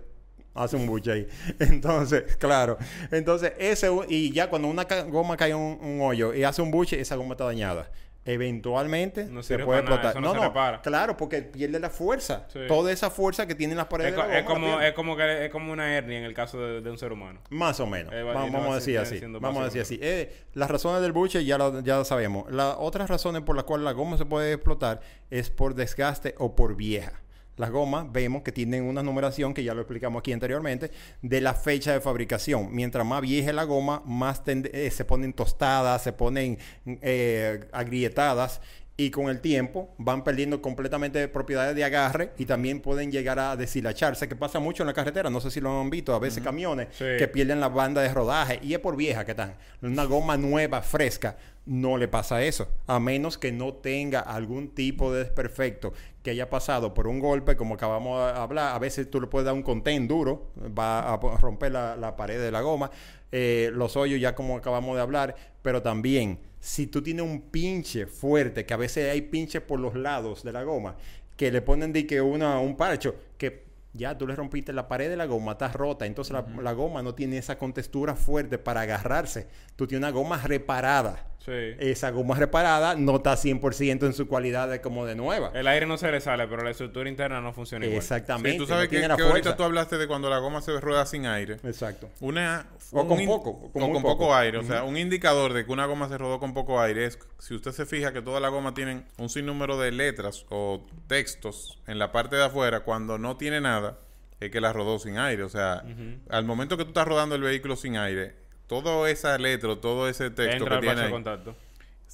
hace 0.54 0.76
un 0.76 0.86
buche 0.86 1.12
ahí. 1.12 1.28
Entonces, 1.58 2.36
claro. 2.36 2.78
Entonces, 3.10 3.52
ese, 3.58 3.88
y 4.08 4.32
ya 4.32 4.48
cuando 4.48 4.68
una 4.68 4.84
goma 4.84 5.36
cae 5.36 5.50
en 5.50 5.56
un, 5.56 5.78
un 5.80 6.00
hoyo 6.00 6.34
y 6.34 6.44
hace 6.44 6.62
un 6.62 6.70
buche, 6.70 7.00
esa 7.00 7.16
goma 7.16 7.34
está 7.34 7.44
dañada. 7.44 7.90
Eventualmente 8.28 9.24
No 9.26 9.42
se 9.42 9.58
puede 9.58 9.82
nada, 9.82 9.96
explotar. 9.96 10.10
eso 10.10 10.20
no 10.20 10.34
se 10.40 10.46
repara. 10.46 10.80
claro, 10.82 11.16
porque 11.16 11.42
pierde 11.42 11.80
la 11.80 11.90
fuerza. 11.90 12.46
Sí. 12.52 12.60
Toda 12.68 12.92
esa 12.92 13.10
fuerza 13.10 13.46
que 13.46 13.54
tienen 13.54 13.76
las 13.76 13.86
paredes 13.86 14.12
Es, 14.12 14.16
de 14.16 14.22
la 14.22 14.38
es 14.38 14.44
la 14.44 14.46
como, 14.50 14.80
es, 14.80 14.92
como 14.92 15.16
que, 15.16 15.44
es 15.46 15.50
como 15.50 15.72
una 15.72 15.96
hernia 15.96 16.18
en 16.18 16.24
el 16.24 16.34
caso 16.34 16.60
de, 16.60 16.80
de 16.80 16.90
un 16.90 16.98
ser 16.98 17.12
humano. 17.12 17.40
Más 17.50 17.80
o 17.80 17.86
menos. 17.86 18.12
Eh, 18.12 18.22
vamos 18.22 18.50
no, 18.52 18.72
a 18.72 18.74
decir 18.76 18.98
así. 18.98 19.20
Vamos 19.40 19.62
a 19.62 19.64
decir 19.64 19.82
así. 19.82 19.98
Eh, 20.02 20.32
las 20.54 20.70
razones 20.70 21.02
del 21.02 21.12
buche 21.12 21.44
ya 21.44 21.58
lo, 21.58 21.80
ya 21.80 22.04
sabemos. 22.04 22.50
Las 22.52 22.76
otras 22.78 23.08
razones 23.08 23.42
por 23.42 23.56
las 23.56 23.64
cuales 23.64 23.84
la 23.84 23.92
goma 23.92 24.16
se 24.18 24.24
puede 24.26 24.52
explotar 24.52 25.00
es 25.30 25.50
por 25.50 25.74
desgaste 25.74 26.34
o 26.38 26.54
por 26.54 26.76
vieja. 26.76 27.20
Las 27.58 27.70
gomas 27.70 28.10
vemos 28.10 28.42
que 28.42 28.52
tienen 28.52 28.84
una 28.84 29.02
numeración, 29.02 29.52
que 29.52 29.62
ya 29.64 29.74
lo 29.74 29.82
explicamos 29.82 30.20
aquí 30.20 30.32
anteriormente, 30.32 30.90
de 31.22 31.40
la 31.40 31.54
fecha 31.54 31.92
de 31.92 32.00
fabricación. 32.00 32.68
Mientras 32.72 33.04
más 33.04 33.20
vieja 33.20 33.52
la 33.52 33.64
goma, 33.64 34.02
más 34.06 34.42
eh, 34.46 34.90
se 34.90 35.04
ponen 35.04 35.32
tostadas, 35.32 36.02
se 36.02 36.12
ponen 36.12 36.58
eh, 36.86 37.60
agrietadas 37.72 38.60
y 39.00 39.10
con 39.10 39.28
el 39.28 39.40
tiempo 39.40 39.94
van 39.98 40.24
perdiendo 40.24 40.60
completamente 40.60 41.28
propiedades 41.28 41.76
de 41.76 41.84
agarre 41.84 42.32
y 42.36 42.46
también 42.46 42.80
pueden 42.80 43.12
llegar 43.12 43.38
a 43.38 43.54
deshilacharse, 43.56 44.28
que 44.28 44.34
pasa 44.34 44.58
mucho 44.58 44.82
en 44.82 44.88
la 44.88 44.92
carretera, 44.92 45.30
no 45.30 45.40
sé 45.40 45.52
si 45.52 45.60
lo 45.60 45.80
han 45.80 45.88
visto, 45.88 46.14
a 46.14 46.18
veces 46.18 46.42
camiones 46.42 46.88
Sí. 46.92 47.04
que 47.16 47.28
pierden 47.28 47.60
la 47.60 47.68
banda 47.68 48.02
de 48.02 48.12
rodaje 48.12 48.58
y 48.60 48.74
es 48.74 48.80
por 48.80 48.96
vieja 48.96 49.24
que 49.24 49.30
están. 49.32 49.54
Una 49.82 50.04
goma 50.04 50.36
nueva, 50.36 50.82
fresca, 50.82 51.36
no 51.68 51.98
le 51.98 52.08
pasa 52.08 52.42
eso, 52.42 52.66
a 52.86 52.98
menos 52.98 53.36
que 53.36 53.52
no 53.52 53.74
tenga 53.74 54.20
algún 54.20 54.74
tipo 54.74 55.12
de 55.12 55.24
desperfecto 55.24 55.92
que 56.22 56.30
haya 56.30 56.48
pasado 56.48 56.94
por 56.94 57.06
un 57.06 57.20
golpe, 57.20 57.56
como 57.56 57.74
acabamos 57.74 58.32
de 58.32 58.40
hablar, 58.40 58.74
a 58.74 58.78
veces 58.78 59.10
tú 59.10 59.20
le 59.20 59.26
puedes 59.26 59.44
dar 59.44 59.54
un 59.54 59.62
contén 59.62 60.08
duro, 60.08 60.50
va 60.76 61.12
a 61.12 61.16
romper 61.36 61.72
la, 61.72 61.94
la 61.94 62.16
pared 62.16 62.40
de 62.40 62.50
la 62.50 62.62
goma, 62.62 62.90
eh, 63.30 63.70
los 63.74 63.96
hoyos 63.96 64.18
ya 64.18 64.34
como 64.34 64.56
acabamos 64.56 64.96
de 64.96 65.02
hablar, 65.02 65.36
pero 65.60 65.82
también 65.82 66.38
si 66.58 66.86
tú 66.86 67.02
tienes 67.02 67.24
un 67.24 67.42
pinche 67.42 68.06
fuerte, 68.06 68.64
que 68.64 68.72
a 68.72 68.78
veces 68.78 69.12
hay 69.12 69.20
pinches 69.20 69.60
por 69.60 69.78
los 69.78 69.94
lados 69.94 70.42
de 70.42 70.52
la 70.52 70.62
goma, 70.62 70.96
que 71.36 71.52
le 71.52 71.60
ponen 71.60 71.92
de 71.92 72.06
que 72.06 72.22
una, 72.22 72.58
un 72.60 72.76
parcho, 72.76 73.14
que 73.36 73.68
ya 73.92 74.16
tú 74.16 74.26
le 74.26 74.34
rompiste 74.34 74.72
la 74.72 74.88
pared 74.88 75.08
de 75.10 75.16
la 75.16 75.26
goma, 75.26 75.52
está 75.52 75.68
rota, 75.68 76.06
entonces 76.06 76.32
la, 76.32 76.46
la 76.62 76.72
goma 76.72 77.02
no 77.02 77.14
tiene 77.14 77.38
esa 77.38 77.58
contextura 77.58 78.14
fuerte 78.14 78.58
para 78.58 78.82
agarrarse. 78.82 79.48
Tú 79.76 79.86
tienes 79.86 80.06
una 80.06 80.12
goma 80.12 80.38
reparada. 80.42 81.26
Sí. 81.44 81.52
Esa 81.78 82.10
goma 82.10 82.34
reparada 82.34 82.94
no 82.94 83.16
está 83.16 83.34
100% 83.34 84.04
en 84.04 84.12
su 84.12 84.28
cualidad 84.28 84.68
de 84.68 84.80
como 84.80 85.06
de 85.06 85.14
nueva. 85.14 85.50
El 85.54 85.66
aire 85.66 85.86
no 85.86 85.96
se 85.96 86.10
le 86.10 86.20
sale, 86.20 86.46
pero 86.46 86.62
la 86.62 86.70
estructura 86.70 87.08
interna 87.08 87.40
no 87.40 87.52
funciona 87.52 87.86
igual. 87.86 87.98
Exactamente. 87.98 88.50
Sí, 88.50 88.56
tú 88.58 88.64
no 88.64 88.68
sabes 88.68 88.84
que, 88.88 88.96
tiene 88.96 89.08
la 89.08 89.16
que 89.16 89.22
ahorita 89.22 89.56
tú 89.56 89.62
hablaste 89.62 89.96
de 89.98 90.06
cuando 90.06 90.28
la 90.28 90.38
goma 90.38 90.60
se 90.60 90.78
rueda 90.80 91.06
sin 91.06 91.26
aire. 91.26 91.54
Exacto. 91.64 92.10
Una, 92.20 92.66
O 92.90 93.02
un 93.02 93.08
con 93.08 93.24
poco, 93.24 93.50
o 93.50 93.72
con 93.72 93.82
o 93.82 93.86
muy 93.86 93.94
con 93.94 94.02
poco. 94.02 94.18
poco 94.18 94.34
aire. 94.34 94.58
O 94.58 94.64
sea, 94.64 94.82
un 94.82 94.96
indicador 94.96 95.52
de 95.54 95.64
que 95.64 95.72
una 95.72 95.86
goma 95.86 96.08
se 96.08 96.18
rodó 96.18 96.38
con 96.38 96.54
poco 96.54 96.80
aire 96.80 97.06
es, 97.06 97.18
si 97.38 97.54
usted 97.54 97.72
se 97.72 97.86
fija 97.86 98.12
que 98.12 98.20
toda 98.20 98.40
la 98.40 98.48
goma 98.48 98.74
tienen 98.74 99.06
un 99.16 99.28
sinnúmero 99.30 99.78
de 99.78 99.92
letras 99.92 100.44
o 100.50 100.86
textos 101.06 101.78
en 101.86 101.98
la 101.98 102.12
parte 102.12 102.36
de 102.36 102.44
afuera, 102.44 102.80
cuando 102.80 103.16
no 103.16 103.36
tiene 103.36 103.60
nada, 103.60 103.98
es 104.40 104.50
que 104.50 104.60
la 104.60 104.72
rodó 104.72 104.98
sin 104.98 105.18
aire. 105.18 105.42
O 105.44 105.48
sea, 105.48 105.82
al 106.30 106.44
momento 106.44 106.76
que 106.76 106.84
tú 106.84 106.90
estás 106.90 107.08
rodando 107.08 107.34
el 107.34 107.42
vehículo 107.42 107.76
sin 107.76 107.96
aire, 107.96 108.34
todo 108.68 109.06
esa 109.08 109.36
letra, 109.38 109.74
todo 109.76 110.08
ese 110.08 110.30
texto 110.30 110.64
Entra 110.64 110.80
que 110.80 110.86
tiene 110.86 111.00
ahí, 111.02 111.10
contacto. 111.10 111.56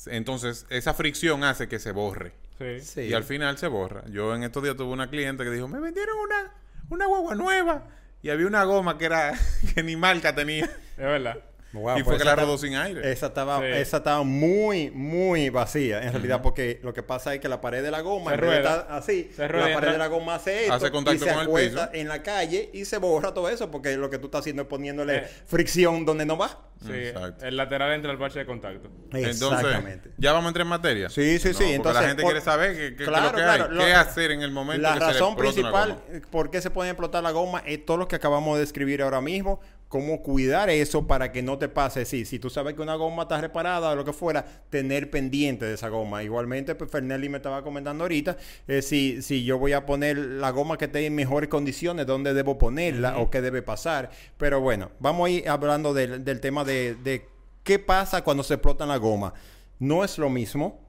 entonces 0.07 0.67
esa 0.71 0.95
fricción 0.95 1.45
hace 1.45 1.69
que 1.69 1.79
se 1.79 1.93
borre. 1.93 2.33
Sí. 2.59 2.81
Sí. 2.81 3.01
Y 3.03 3.13
al 3.15 3.25
final 3.25 3.59
se 3.59 3.67
borra. 3.67 4.05
Yo 4.09 4.35
en 4.35 4.45
estos 4.45 4.63
días 4.63 4.77
tuve 4.77 4.93
una 4.93 5.11
cliente 5.11 5.45
que 5.45 5.51
dijo, 5.51 5.69
me 5.69 5.81
vendieron 5.81 6.17
una, 6.19 6.53
una 6.89 7.07
guagua 7.07 7.35
nueva. 7.35 7.85
Y 8.23 8.31
había 8.31 8.47
una 8.47 8.65
goma 8.65 8.97
que 8.97 9.05
era 9.05 9.39
que 9.75 9.83
ni 9.83 9.97
marca 9.97 10.35
tenía. 10.35 10.65
Es 10.65 10.97
verdad. 10.97 11.37
Wow, 11.75 11.99
y 11.99 12.03
fue 12.05 12.17
que 12.17 12.25
la 12.25 12.37
rodó 12.37 12.57
sin 12.57 12.75
aire. 12.77 13.11
Esa 13.13 13.27
estaba, 13.27 13.59
Sí. 13.59 13.67
esa 13.67 13.97
estaba 13.99 14.23
muy, 14.23 14.91
muy 14.93 15.51
vacía, 15.51 16.03
en 16.03 16.13
realidad, 16.13 16.41
porque 16.41 16.81
lo 16.83 16.95
que 16.95 17.03
pasa 17.03 17.35
es 17.35 17.41
que 17.41 17.49
la 17.49 17.61
pared 17.61 17.83
de 17.83 17.91
la 17.91 18.01
goma, 18.01 18.31
Se 18.31 18.37
rueda. 18.39 18.87
así, 18.91 19.31
Se 19.35 19.47
rueda 19.49 19.67
y 19.67 19.69
la 19.71 19.75
pared 19.81 19.93
de 19.93 19.99
la 19.99 20.07
goma 20.07 20.37
hace 20.37 20.63
esto 20.63 20.75
Hace 20.75 20.91
contacto 20.91 21.25
y 21.25 21.29
se 21.29 21.35
con 21.35 21.59
el 21.59 21.69
piso. 21.71 21.89
en 21.93 22.09
la 22.09 22.23
calle 22.23 22.71
y 22.73 22.85
se 22.85 22.97
borra 22.99 23.35
todo 23.35 23.49
eso, 23.49 23.71
porque 23.71 23.97
lo 23.97 24.09
que 24.09 24.19
tú 24.19 24.27
estás 24.27 24.41
haciendo 24.41 24.63
es 24.63 24.69
poniéndole 24.69 25.17
Eh. 25.17 25.29
fricción 25.47 26.05
donde 26.07 26.25
no 26.25 26.39
va. 26.39 26.69
Sí, 26.85 26.93
Exacto. 26.93 27.47
el 27.47 27.57
lateral 27.57 27.93
entra 27.93 28.11
al 28.11 28.19
parche 28.19 28.41
de 28.41 28.47
contacto. 28.47 28.89
Entonces, 29.13 29.41
Exactamente. 29.41 30.11
ya 30.19 30.33
vamos 30.33 30.47
a 30.47 30.49
entrar 30.49 30.63
en 30.67 30.69
materia. 30.69 31.09
Sí, 31.09 31.39
sí, 31.39 31.55
sí. 31.55 31.65
No, 31.65 31.71
Entonces, 31.71 32.03
la 32.03 32.09
gente 32.09 32.23
por- 32.23 32.33
quiere 32.33 32.45
saber 32.45 32.73
qué, 32.73 32.79
qué- 32.91 32.97
qué 32.97 33.03
es 33.05 33.09
Claro, 33.09 33.25
lo 33.27 33.31
que 33.33 33.43
claro, 33.43 33.65
hay. 33.65 33.71
lo- 33.71 33.85
¿Qué 33.85 33.93
hacer 33.95 34.31
en 34.33 34.43
el 34.43 34.51
momento 34.51 34.83
La 34.83 34.95
que 34.95 35.01
se 35.01 35.07
le 35.07 35.13
razón 35.13 35.37
principal 35.37 35.99
por 36.31 36.51
qué 36.51 36.61
se 36.61 36.71
puede 36.71 36.91
explotar 36.91 37.23
la 37.23 37.31
goma 37.31 37.63
es 37.65 37.87
todo 37.87 37.97
lo 37.97 38.07
que 38.09 38.17
acabamos 38.17 38.57
de 38.57 38.61
describir 38.63 39.01
ahora 39.03 39.21
mismo. 39.23 39.61
Cómo 39.89 40.23
cuidar 40.23 40.71
eso 40.71 41.07
para 41.07 41.31
que 41.31 41.43
no 41.43 41.59
te 41.59 41.69
pase. 41.69 42.05
Sí, 42.05 42.25
si 42.25 42.39
tú 42.39 42.51
sabes 42.51 42.75
que 42.75 42.83
una 42.83 42.97
goma 42.97 43.23
está 43.23 43.41
reparada 43.41 43.91
o 43.91 43.97
lo 43.97 44.05
que 44.05 44.13
fuera, 44.13 44.45
tener 44.71 45.11
pendiente 45.11 45.67
de 45.67 45.75
esa 45.75 45.89
goma. 45.89 46.23
Igualmente, 46.23 46.75
pues 46.75 46.91
Fernelli 46.91 47.29
me 47.29 47.37
estaba 47.37 47.63
comentando 47.63 48.05
ahorita, 48.05 48.37
eh, 48.67 48.83
si, 48.83 49.23
si 49.23 49.45
yo 49.45 49.59
voy 49.59 49.73
a 49.73 49.87
poner 49.87 50.17
la 50.19 50.51
goma 50.51 50.77
que 50.79 50.87
esté 50.87 51.07
en 51.07 51.15
mejores 51.15 51.49
condiciones, 51.49 52.07
dónde 52.07 52.35
debo 52.35 52.59
ponerla 52.59 53.19
o 53.19 53.31
qué 53.31 53.41
debe 53.41 53.63
pasar. 53.63 54.11
Pero 54.37 54.61
bueno, 54.61 54.91
vamos 54.99 55.29
a 55.29 55.31
ir 55.31 55.49
hablando 55.49 55.95
del, 55.95 56.25
del 56.25 56.41
tema 56.41 56.65
de, 56.65 56.97
de 56.97 57.29
qué 57.63 57.79
pasa 57.79 58.25
cuando 58.25 58.43
se 58.43 58.55
explota 58.55 58.87
la 58.87 58.97
goma. 58.97 59.35
No 59.79 60.03
es 60.03 60.19
lo 60.19 60.29
mismo 60.31 60.81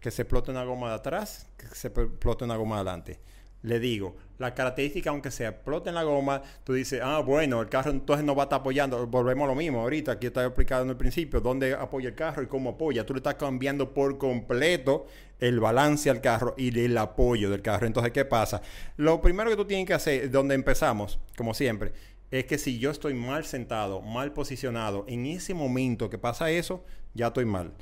que 0.00 0.10
se 0.10 0.22
explote 0.22 0.50
una 0.50 0.64
goma 0.64 0.90
de 0.90 0.94
atrás 0.96 1.46
que 1.56 1.66
se 1.74 1.88
explote 1.88 2.44
una 2.44 2.56
goma 2.56 2.76
de 2.76 2.80
adelante. 2.82 3.20
Le 3.62 3.80
digo, 3.80 4.16
la 4.38 4.54
característica, 4.54 5.10
aunque 5.10 5.30
se 5.30 5.46
explote 5.46 5.88
en 5.88 5.94
la 5.94 6.02
goma, 6.02 6.42
tú 6.64 6.72
dices, 6.72 7.00
ah, 7.02 7.20
bueno, 7.20 7.60
el 7.60 7.68
carro 7.68 7.90
entonces 7.90 8.24
no 8.24 8.34
va 8.34 8.42
a 8.42 8.46
estar 8.46 8.60
apoyando. 8.60 9.06
Volvemos 9.06 9.44
a 9.44 9.48
lo 9.48 9.54
mismo 9.54 9.80
ahorita, 9.80 10.12
aquí 10.12 10.26
está 10.26 10.44
explicado 10.44 10.82
en 10.82 10.90
el 10.90 10.96
principio, 10.96 11.40
dónde 11.40 11.74
apoya 11.74 12.08
el 12.08 12.14
carro 12.14 12.42
y 12.42 12.46
cómo 12.46 12.70
apoya. 12.70 13.06
Tú 13.06 13.14
le 13.14 13.18
estás 13.18 13.34
cambiando 13.34 13.94
por 13.94 14.18
completo 14.18 15.06
el 15.38 15.60
balance 15.60 16.10
al 16.10 16.20
carro 16.20 16.54
y 16.56 16.78
el 16.78 16.96
apoyo 16.98 17.50
del 17.50 17.62
carro. 17.62 17.86
Entonces, 17.86 18.12
¿qué 18.12 18.24
pasa? 18.24 18.62
Lo 18.96 19.20
primero 19.20 19.50
que 19.50 19.56
tú 19.56 19.64
tienes 19.64 19.86
que 19.86 19.94
hacer, 19.94 20.30
donde 20.30 20.54
empezamos, 20.54 21.18
como 21.36 21.54
siempre, 21.54 21.92
es 22.30 22.46
que 22.46 22.58
si 22.58 22.78
yo 22.78 22.90
estoy 22.90 23.14
mal 23.14 23.44
sentado, 23.44 24.00
mal 24.00 24.32
posicionado, 24.32 25.04
en 25.06 25.26
ese 25.26 25.54
momento 25.54 26.10
que 26.10 26.18
pasa 26.18 26.50
eso, 26.50 26.84
ya 27.14 27.28
estoy 27.28 27.44
mal. 27.44 27.72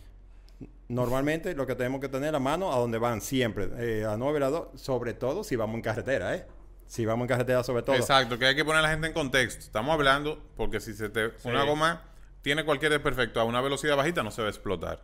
Normalmente 0.92 1.54
lo 1.54 1.66
que 1.66 1.75
tenemos 1.75 2.02
que 2.02 2.08
tener 2.11 2.32
la 2.32 2.38
mano 2.38 2.70
a 2.70 2.76
donde 2.76 2.99
van 2.99 3.22
siempre, 3.22 3.70
eh, 3.78 4.04
a 4.04 4.18
9 4.18 4.44
a 4.44 4.50
2, 4.50 4.68
sobre 4.75 5.14
todo 5.14 5.42
si 5.42 5.56
vamos 5.56 5.76
en 5.76 5.80
carretera, 5.80 6.34
¿eh? 6.34 6.46
Si 6.87 7.06
vamos 7.06 7.25
en 7.25 7.28
carretera 7.28 7.64
sobre 7.64 7.82
todo. 7.82 7.96
Exacto, 7.96 8.38
que 8.38 8.44
hay 8.44 8.54
que 8.54 8.62
poner 8.62 8.80
a 8.80 8.82
la 8.82 8.90
gente 8.90 9.06
en 9.06 9.14
contexto. 9.14 9.61
Estamos 9.61 9.94
hablando 9.94 10.42
porque 10.54 10.80
si 10.80 10.92
se 10.92 11.08
te, 11.08 11.32
una 11.44 11.64
goma 11.64 12.02
tiene 12.42 12.66
cualquier 12.66 12.92
desperfecto 12.92 13.40
a 13.40 13.44
una 13.44 13.62
velocidad 13.62 13.96
bajita, 13.96 14.22
no 14.22 14.30
se 14.30 14.42
va 14.42 14.49
a 14.49 14.50
explotar. 14.50 15.00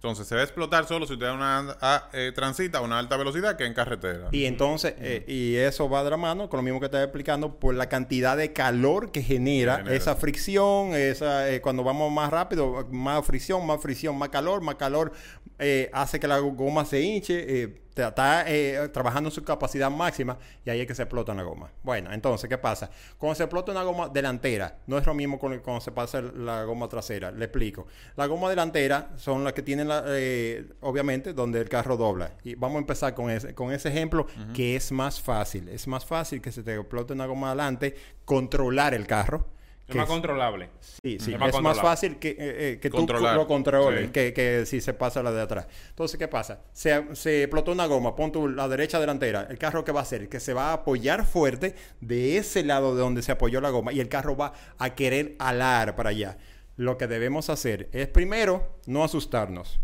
Entonces, 0.00 0.26
se 0.26 0.34
va 0.34 0.40
a 0.40 0.44
explotar 0.44 0.86
solo 0.86 1.06
si 1.06 1.12
usted 1.12 1.30
una, 1.30 1.76
a, 1.78 2.08
eh, 2.14 2.32
transita 2.34 2.78
a 2.78 2.80
una 2.80 2.98
alta 2.98 3.18
velocidad 3.18 3.58
que 3.58 3.66
en 3.66 3.74
carretera. 3.74 4.28
Y 4.32 4.46
entonces, 4.46 4.94
eh, 4.96 5.26
y 5.28 5.56
eso 5.56 5.90
va 5.90 6.02
de 6.02 6.08
la 6.08 6.16
mano 6.16 6.48
con 6.48 6.56
lo 6.56 6.62
mismo 6.62 6.80
que 6.80 6.86
estaba 6.86 7.04
explicando, 7.04 7.56
por 7.56 7.74
la 7.74 7.90
cantidad 7.90 8.34
de 8.34 8.54
calor 8.54 9.12
que 9.12 9.22
genera, 9.22 9.76
genera, 9.76 9.94
esa 9.94 10.16
fricción, 10.16 10.94
esa, 10.94 11.50
eh, 11.50 11.60
cuando 11.60 11.84
vamos 11.84 12.10
más 12.10 12.30
rápido, 12.30 12.88
más 12.90 13.26
fricción, 13.26 13.66
más 13.66 13.82
fricción, 13.82 14.16
más 14.16 14.30
calor, 14.30 14.62
más 14.62 14.76
calor, 14.76 15.12
eh, 15.60 15.90
hace 15.92 16.18
que 16.18 16.26
la 16.26 16.38
goma 16.38 16.84
se 16.84 17.00
hinche, 17.00 17.62
eh, 17.62 17.82
está 17.94 18.44
eh, 18.46 18.88
trabajando 18.94 19.28
en 19.28 19.34
su 19.34 19.44
capacidad 19.44 19.90
máxima 19.90 20.38
y 20.64 20.70
ahí 20.70 20.80
es 20.80 20.86
que 20.86 20.94
se 20.94 21.02
explota 21.02 21.34
la 21.34 21.42
goma. 21.42 21.70
Bueno, 21.82 22.10
entonces, 22.14 22.48
¿qué 22.48 22.56
pasa? 22.56 22.90
Cuando 23.18 23.34
se 23.34 23.42
explota 23.42 23.72
una 23.72 23.82
goma 23.82 24.08
delantera, 24.08 24.78
no 24.86 24.96
es 24.96 25.04
lo 25.04 25.12
mismo 25.12 25.38
con 25.38 25.52
el- 25.52 25.60
cuando 25.60 25.82
se 25.82 25.92
pasa 25.92 26.22
la 26.22 26.64
goma 26.64 26.88
trasera. 26.88 27.30
Le 27.30 27.44
explico. 27.44 27.86
La 28.16 28.24
goma 28.24 28.48
delantera 28.48 29.10
son 29.16 29.44
las 29.44 29.52
que 29.52 29.60
tienen, 29.62 29.86
la, 29.88 30.02
eh, 30.06 30.66
obviamente, 30.80 31.34
donde 31.34 31.60
el 31.60 31.68
carro 31.68 31.98
dobla. 31.98 32.32
Y 32.42 32.54
vamos 32.54 32.76
a 32.76 32.80
empezar 32.80 33.14
con 33.14 33.28
ese, 33.30 33.54
con 33.54 33.70
ese 33.70 33.90
ejemplo 33.90 34.26
que 34.54 34.76
es 34.76 34.90
más 34.92 35.20
fácil. 35.20 35.68
Es 35.68 35.86
más 35.86 36.06
fácil 36.06 36.40
que 36.40 36.52
se 36.52 36.62
te 36.62 36.74
explote 36.76 37.12
una 37.12 37.26
goma 37.26 37.48
adelante, 37.48 37.94
controlar 38.24 38.94
el 38.94 39.06
carro 39.06 39.46
Es 39.90 39.96
más 39.96 40.06
controlable. 40.08 40.68
Sí, 40.80 41.18
sí. 41.20 41.34
Es 41.34 41.54
Es, 41.54 41.60
más 41.60 41.80
fácil 41.80 42.18
que, 42.18 42.30
eh, 42.30 42.36
eh, 42.38 42.78
que 42.80 42.90
tú 42.90 43.06
lo 43.06 43.46
controles 43.46 44.06
Sí. 44.06 44.12
que, 44.12 44.32
que 44.32 44.64
si 44.66 44.80
se 44.80 44.94
pasa 44.94 45.22
la 45.22 45.32
de 45.32 45.42
atrás. 45.42 45.66
Entonces, 45.90 46.18
¿qué 46.18 46.28
pasa? 46.28 46.60
Se, 46.72 47.14
se 47.14 47.42
explotó 47.44 47.72
una 47.72 47.86
goma, 47.86 48.14
pon 48.16 48.32
tú 48.32 48.48
la 48.48 48.68
derecha 48.68 48.98
delantera. 49.00 49.46
¿El 49.50 49.58
carro 49.58 49.84
qué 49.84 49.92
va 49.92 50.00
a 50.00 50.02
hacer? 50.04 50.28
Que 50.28 50.40
se 50.40 50.54
va 50.54 50.70
a 50.70 50.72
apoyar 50.74 51.24
fuerte 51.26 51.74
de 52.00 52.36
ese 52.38 52.62
lado 52.62 52.94
de 52.94 53.00
donde 53.00 53.22
se 53.22 53.32
apoyó 53.32 53.60
la 53.60 53.70
goma 53.70 53.92
y 53.92 54.00
el 54.00 54.08
carro 54.08 54.36
va 54.36 54.52
a 54.78 54.94
querer 54.94 55.36
alar 55.38 55.96
para 55.96 56.10
allá. 56.10 56.38
Lo 56.76 56.96
que 56.96 57.06
debemos 57.06 57.50
hacer 57.50 57.88
es 57.92 58.08
primero 58.08 58.78
no 58.86 59.04
asustarnos. 59.04 59.80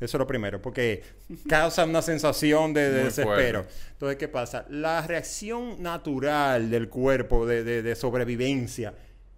Eso 0.00 0.16
es 0.16 0.18
lo 0.18 0.26
primero, 0.26 0.60
porque 0.60 1.02
causa 1.48 1.84
una 1.84 2.02
sensación 2.02 2.74
de, 2.74 2.90
de 2.90 3.04
desespero. 3.04 3.62
fuerte. 3.62 3.74
Entonces, 3.92 4.18
¿qué 4.18 4.28
pasa? 4.28 4.66
La 4.68 5.06
reacción 5.06 5.80
natural 5.82 6.68
del 6.70 6.88
cuerpo 6.88 7.46
de, 7.46 7.62
de- 7.62 7.82
de 7.82 7.94
sobrevivencia 7.94 8.92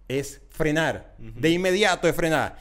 es 0.07 0.41
frenar. 0.49 1.15
De 1.17 1.49
inmediato 1.49 2.07
es 2.07 2.15
frenar. 2.15 2.57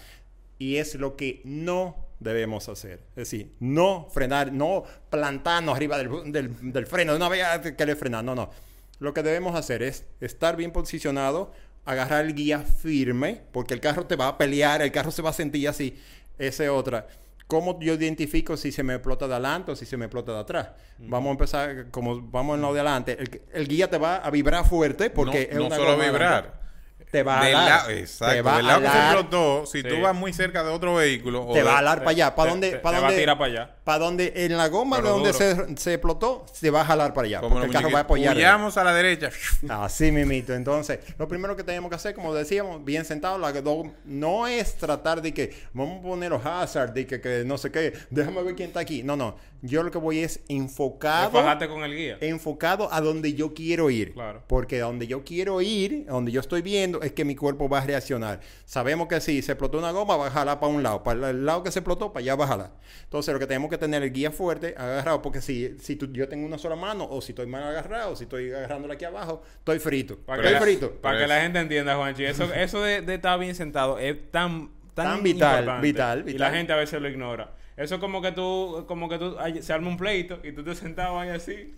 Y 0.59 0.77
es 0.77 0.95
lo 0.95 1.17
que 1.17 1.41
no 1.45 1.97
debemos 2.19 2.69
hacer. 2.69 3.01
Es 3.11 3.31
decir, 3.31 3.53
no 3.61 4.09
frenar, 4.11 4.53
no 4.53 4.85
plantarnos 5.11 5.77
arriba 5.77 5.99
del, 5.99 6.33
del- 6.33 6.73
del 6.73 6.87
freno. 6.87 7.13
De 7.13 7.17
una 7.19 7.29
vez 7.29 7.45
que 7.77 7.87
le 7.87 7.95
frenar. 7.97 8.25
No, 8.25 8.35
no. 8.35 8.51
Lo 8.99 9.13
que 9.13 9.23
debemos 9.23 9.55
hacer 9.55 9.83
es 9.83 10.05
estar 10.21 10.57
bien 10.57 10.71
posicionado, 10.73 11.53
agarrar 11.85 12.25
el 12.25 12.35
guía 12.35 12.61
firme, 12.61 13.43
porque 13.53 13.75
el 13.75 13.81
carro 13.81 14.07
te 14.07 14.17
va 14.17 14.29
a 14.29 14.39
pelear, 14.39 14.81
el 14.81 14.91
carro 14.91 15.11
se 15.11 15.21
va 15.23 15.31
a 15.31 15.35
sentir 15.35 15.69
así. 15.69 15.97
Esa 16.39 16.65
es 16.65 16.71
otra. 16.71 17.07
¿Cómo 17.47 17.79
yo 17.79 17.95
identifico 17.95 18.57
si 18.57 18.73
se 18.73 18.83
me 18.83 18.95
explota 18.95 19.29
de 19.29 19.35
adelante 19.35 19.71
o 19.73 19.77
si 19.77 19.87
se 19.87 19.97
me 19.97 20.07
explota 20.07 20.33
de 20.33 20.41
atrás? 20.41 20.69
Vamos 20.99 21.29
a 21.29 21.33
empezar, 21.33 21.91
como 21.91 22.21
vamos 22.23 22.57
en 22.57 22.63
lo 22.63 22.73
de 22.75 22.81
adelante. 22.81 23.17
El, 23.21 23.41
el 23.53 23.69
guía 23.69 23.89
te 23.89 23.99
va 23.99 24.17
a 24.17 24.31
vibrar 24.31 24.67
fuerte 24.67 25.11
porque 25.11 25.47
no, 25.47 25.53
es 25.53 25.57
no 25.59 25.67
una 25.67 25.77
solo 25.77 25.91
vibrar. 26.13 26.66
Te 27.11 27.23
va 27.23 27.41
a 27.41 27.45
Del 27.45 27.55
alar. 27.55 27.69
lado- 27.71 27.89
Te 27.89 27.99
exacto. 28.01 28.43
va 28.45 28.57
Del 28.57 28.65
a 28.67 28.69
lado 28.69 28.83
que 28.83 28.89
se 28.89 28.99
explotó, 28.99 29.67
si 29.67 29.83
Sí. 29.83 29.89
tú 29.89 30.01
vas 30.01 30.15
muy 30.15 30.33
cerca 30.33 30.63
de 30.65 30.71
otro 30.71 30.95
vehículo... 30.97 31.47
o 31.47 31.53
Te 31.53 31.61
de- 31.61 31.65
va 31.65 31.77
a 31.77 31.79
alar 31.79 31.99
para 31.99 32.11
allá. 32.11 32.35
¿Para 32.35 32.47
Te- 32.47 32.51
dónde? 32.51 32.71
te- 32.73 32.77
¿Para 32.79 32.97
te 32.97 33.01
va 33.03 33.07
a 33.07 33.11
dónde? 33.11 33.23
tirar 33.23 33.39
para 33.39 33.51
allá. 33.53 33.75
Para 33.85 33.99
donde 34.01 34.33
en 34.35 34.57
la 34.57 34.69
goma 34.69 35.01
de 35.01 35.09
donde 35.09 35.33
se, 35.33 35.77
se 35.77 35.95
explotó, 35.95 36.45
se 36.53 36.71
va 36.71 36.81
a 36.81 36.85
jalar 36.85 37.15
para 37.15 37.27
allá. 37.27 37.41
Como 37.41 37.55
porque 37.55 37.67
el 37.69 37.73
carro 37.73 37.91
va 37.93 38.01
a 38.01 38.03
apoyar. 38.03 38.37
A 38.37 38.85
la 38.85 38.93
derecha. 38.93 39.31
Así 39.69 40.11
mismito. 40.11 40.53
Entonces, 40.55 40.99
lo 41.19 41.29
primero 41.29 41.57
que 41.57 41.63
tenemos 41.63 41.89
que 41.89 41.95
hacer, 41.95 42.15
como 42.15 42.35
decíamos, 42.35 42.85
bien 42.85 43.05
sentado, 43.05 43.39
la 43.39 43.53
que 43.53 43.63
do- 43.63 43.93
no 44.05 44.47
es 44.47 44.75
tratar 44.77 45.23
de 45.23 45.33
que 45.33 45.55
vamos 45.73 46.01
a 46.01 46.03
poner 46.03 46.31
los 46.31 46.45
hazards, 46.45 46.93
de 46.93 47.07
que, 47.07 47.21
que 47.21 47.45
no 47.47 47.57
sé 47.57 47.71
qué, 47.71 47.93
déjame 48.11 48.43
ver 48.43 48.55
quién 48.57 48.69
está 48.69 48.81
aquí. 48.81 49.03
No, 49.03 49.17
no. 49.17 49.37
Yo 49.63 49.83
lo 49.83 49.91
que 49.91 49.99
voy 49.99 50.19
es 50.21 50.41
enfocado 50.49 51.31
con 51.69 51.83
el 51.83 51.97
guía. 51.97 52.19
enfocado 52.21 52.93
a 52.93 53.01
donde 53.01 53.33
yo 53.35 53.55
quiero 53.55 53.89
ir. 53.91 54.13
Claro. 54.13 54.43
Porque 54.47 54.81
a 54.83 54.85
donde 54.85 55.07
yo 55.07 55.25
quiero 55.25 55.61
ir, 55.63 56.05
a 56.09 56.13
donde 56.13 56.31
yo 56.31 56.41
estoy 56.41 56.61
viendo, 56.63 56.96
es 57.03 57.13
que 57.13 57.25
mi 57.25 57.35
cuerpo 57.37 57.69
va 57.69 57.79
a 57.79 57.85
reaccionar. 57.87 58.41
Sabemos 58.65 59.09
que 59.09 59.21
si 59.21 59.43
se 59.43 59.53
explotó 59.53 59.79
una 59.79 59.91
goma, 59.91 60.17
va 60.17 60.27
a 60.29 60.31
jalar 60.31 60.61
para 60.61 60.73
un 60.73 60.83
lado. 60.83 61.03
Para 61.03 61.31
el 61.31 61.45
lado 61.47 61.63
que 61.63 61.71
se 61.71 61.79
explotó, 61.81 62.13
para 62.13 62.23
allá 62.23 62.35
va 62.37 62.45
a 62.45 62.49
jalar. 62.49 62.71
Entonces, 63.05 63.33
lo 63.33 63.39
que 63.41 63.47
tenemos 63.47 63.71
que 63.71 63.79
tener 63.79 64.03
el 64.03 64.13
guía 64.13 64.31
fuerte, 64.31 64.75
agarrado, 64.77 65.23
porque 65.23 65.41
si, 65.41 65.77
si 65.79 65.97
tú- 65.97 66.11
yo 66.13 66.29
tengo 66.29 66.47
una 66.47 66.59
sola 66.59 66.77
mano, 66.77 67.07
o 67.11 67.21
si 67.21 67.33
estoy 67.33 67.47
mal 67.47 67.63
agarrado, 67.63 68.13
o 68.13 68.17
si 68.17 68.25
estoy 68.25 68.53
agarrándole 68.53 68.95
aquí 68.95 69.05
abajo, 69.05 69.43
estoy 69.59 69.79
frito. 69.79 70.17
Para 70.19 70.43
estoy 70.43 70.49
que, 70.49 70.53
la, 70.55 70.61
frito. 70.61 70.93
para 71.01 71.19
que 71.19 71.27
la 71.27 71.41
gente 71.41 71.59
entienda, 71.61 71.97
Juanchi, 71.97 72.25
eso, 72.25 72.53
eso 72.55 72.83
de, 72.83 73.03
de 73.03 73.15
estar 73.15 73.39
bien 73.39 73.55
sentado 73.55 73.99
es 73.99 74.31
tan, 74.31 74.71
tan, 74.95 75.07
Tan 75.17 75.23
vital, 75.23 75.59
importante. 75.61 75.87
vital, 75.87 76.19
Y 76.21 76.23
vital. 76.25 76.41
la 76.41 76.51
gente 76.57 76.73
a 76.73 76.77
veces 76.77 77.01
lo 77.01 77.09
ignora. 77.09 77.53
Eso 77.77 77.97
es 77.97 78.01
como 78.01 78.23
que 78.23 78.33
tú, 78.33 78.85
como 78.89 79.07
que 79.09 79.19
tú, 79.19 79.37
se 79.61 79.73
arma 79.73 79.89
un 79.89 79.99
pleito 79.99 80.39
y 80.43 80.53
tú 80.53 80.65
te 80.65 80.75
sentado 80.75 81.21
ahí 81.21 81.29
así 81.29 81.75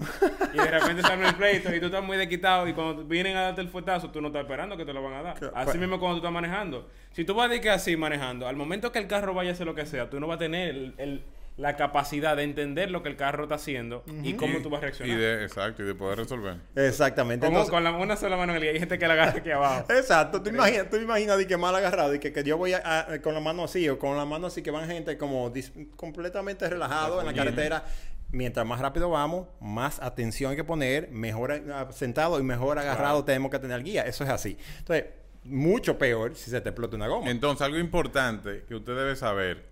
y 0.54 0.56
de 0.56 0.70
repente 0.70 1.02
se 1.02 1.12
arma 1.12 1.28
el 1.28 1.34
pleito 1.34 1.74
y 1.74 1.80
tú 1.80 1.86
estás 1.86 2.04
muy 2.04 2.16
desquitado 2.16 2.68
y 2.68 2.72
cuando 2.72 3.02
vienen 3.04 3.36
a 3.36 3.40
darte 3.42 3.62
el 3.62 3.68
fuetazo 3.68 4.10
tú 4.10 4.20
no 4.20 4.28
estás 4.28 4.42
esperando 4.42 4.76
que 4.76 4.84
te 4.84 4.92
lo 4.92 5.02
van 5.02 5.14
a 5.14 5.22
dar. 5.22 5.36
Así 5.56 5.76
mismo 5.78 5.98
cuando 5.98 6.16
tú 6.16 6.18
estás 6.26 6.32
manejando. 6.32 6.88
Si 7.12 7.24
tú 7.24 7.34
vas 7.34 7.50
de 7.50 7.60
que 7.60 7.70
así 7.70 7.96
manejando, 7.96 8.46
al 8.46 8.54
momento 8.54 8.92
que 8.92 9.00
el 9.00 9.08
carro 9.08 9.34
vaya 9.34 9.50
a 9.50 9.52
hacer 9.54 9.66
lo 9.66 9.74
que 9.74 9.86
sea, 9.86 10.08
tú 10.08 10.20
no 10.20 10.28
vas 10.28 10.36
a 10.36 10.38
tener 10.38 10.68
el- 10.70 10.94
el- 10.98 11.24
la 11.58 11.74
capacidad 11.76 12.36
de 12.36 12.44
entender 12.44 12.88
lo 12.90 13.02
que 13.02 13.08
el 13.08 13.16
carro 13.16 13.42
está 13.42 13.56
haciendo 13.56 14.04
y 14.22 14.34
cómo 14.34 14.58
Y- 14.58 14.62
tú 14.62 14.70
vas 14.70 14.78
a 14.80 14.84
Y 14.84 14.86
reaccionar. 14.86 15.18
de, 15.18 15.42
exacto, 15.44 15.82
y 15.82 15.86
de 15.86 15.94
poder 15.94 16.18
resolver. 16.18 16.56
Exactamente. 16.76 17.44
Como 17.46 17.58
Entonces- 17.58 17.74
con 17.74 17.82
la, 17.84 17.90
una 17.90 18.16
sola 18.16 18.36
mano 18.36 18.52
en 18.52 18.56
el 18.58 18.62
guía. 18.62 18.70
Hay 18.72 18.78
gente 18.78 18.96
que 18.98 19.06
la 19.08 19.14
agarra 19.14 19.38
aquí 19.38 19.50
abajo. 19.50 19.84
Exacto, 19.92 20.40
tú 20.40 20.50
imaginas, 20.50 20.88
tú 20.88 20.96
imaginas 20.96 21.36
de 21.36 21.46
que 21.48 21.56
mal 21.56 21.74
agarrado 21.74 22.14
y 22.14 22.20
que, 22.20 22.32
que 22.32 22.44
yo 22.44 22.56
voy 22.56 22.72
a- 22.74 23.00
a- 23.12 23.20
con 23.20 23.34
la 23.34 23.40
mano 23.40 23.64
así 23.64 23.88
o 23.88 23.98
con 23.98 24.16
la 24.16 24.24
mano 24.24 24.46
así 24.46 24.62
que 24.62 24.70
van 24.70 24.86
gente 24.88 25.18
como 25.18 25.52
dis- 25.52 25.72
completamente 25.96 26.68
relajado 26.70 27.20
en 27.20 27.26
la 27.26 27.34
carretera. 27.34 27.84
Mientras 28.30 28.64
más 28.66 28.78
rápido 28.80 29.10
vamos, 29.10 29.48
más 29.58 30.00
atención 30.02 30.50
hay 30.50 30.56
que 30.56 30.64
poner, 30.64 31.10
mejor 31.10 31.50
eh, 31.50 31.62
sentado 31.90 32.38
y 32.38 32.42
mejor 32.42 32.78
agarrado 32.78 33.14
Claro. 33.16 33.24
tenemos 33.24 33.50
que 33.50 33.58
tener 33.58 33.78
el 33.78 33.84
guía. 33.84 34.02
Eso 34.02 34.22
es 34.22 34.30
así. 34.30 34.56
Entonces, 34.78 35.06
mucho 35.44 35.96
peor 35.98 36.36
si 36.36 36.50
se 36.50 36.60
te 36.60 36.68
explota 36.68 36.94
una 36.94 37.08
goma. 37.08 37.30
Entonces, 37.30 37.62
algo 37.62 37.78
importante 37.78 38.64
que 38.68 38.74
usted 38.74 38.94
debe 38.94 39.16
saber, 39.16 39.64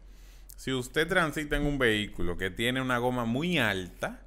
si 0.57 0.73
usted 0.73 1.07
transita 1.07 1.57
en 1.57 1.67
un 1.67 1.79
vehículo 1.79 2.37
que 2.37 2.51
tiene 2.51 2.81
una 2.81 2.99
goma 2.99 3.25
muy 3.25 3.59
alta, 3.59 4.21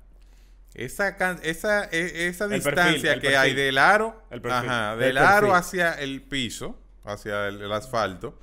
esa, 0.75 1.09
esa, 1.41 1.85
e- 1.85 2.27
esa 2.27 2.45
El 2.45 2.51
distancia 2.51 3.15
que 3.15 3.21
perfil. 3.21 3.35
hay 3.37 3.53
del 3.55 3.77
aro, 3.77 4.23
El 4.29 4.41
perfil. 4.41 4.69
ajá, 4.69 4.93
El 4.93 4.99
del 4.99 5.17
aro 5.17 5.55
hacia 5.55 5.93
el 5.93 6.21
piso, 6.21 6.79
hacia 7.03 7.47
el, 7.47 7.61
el 7.61 7.71
asfalto, 7.71 8.39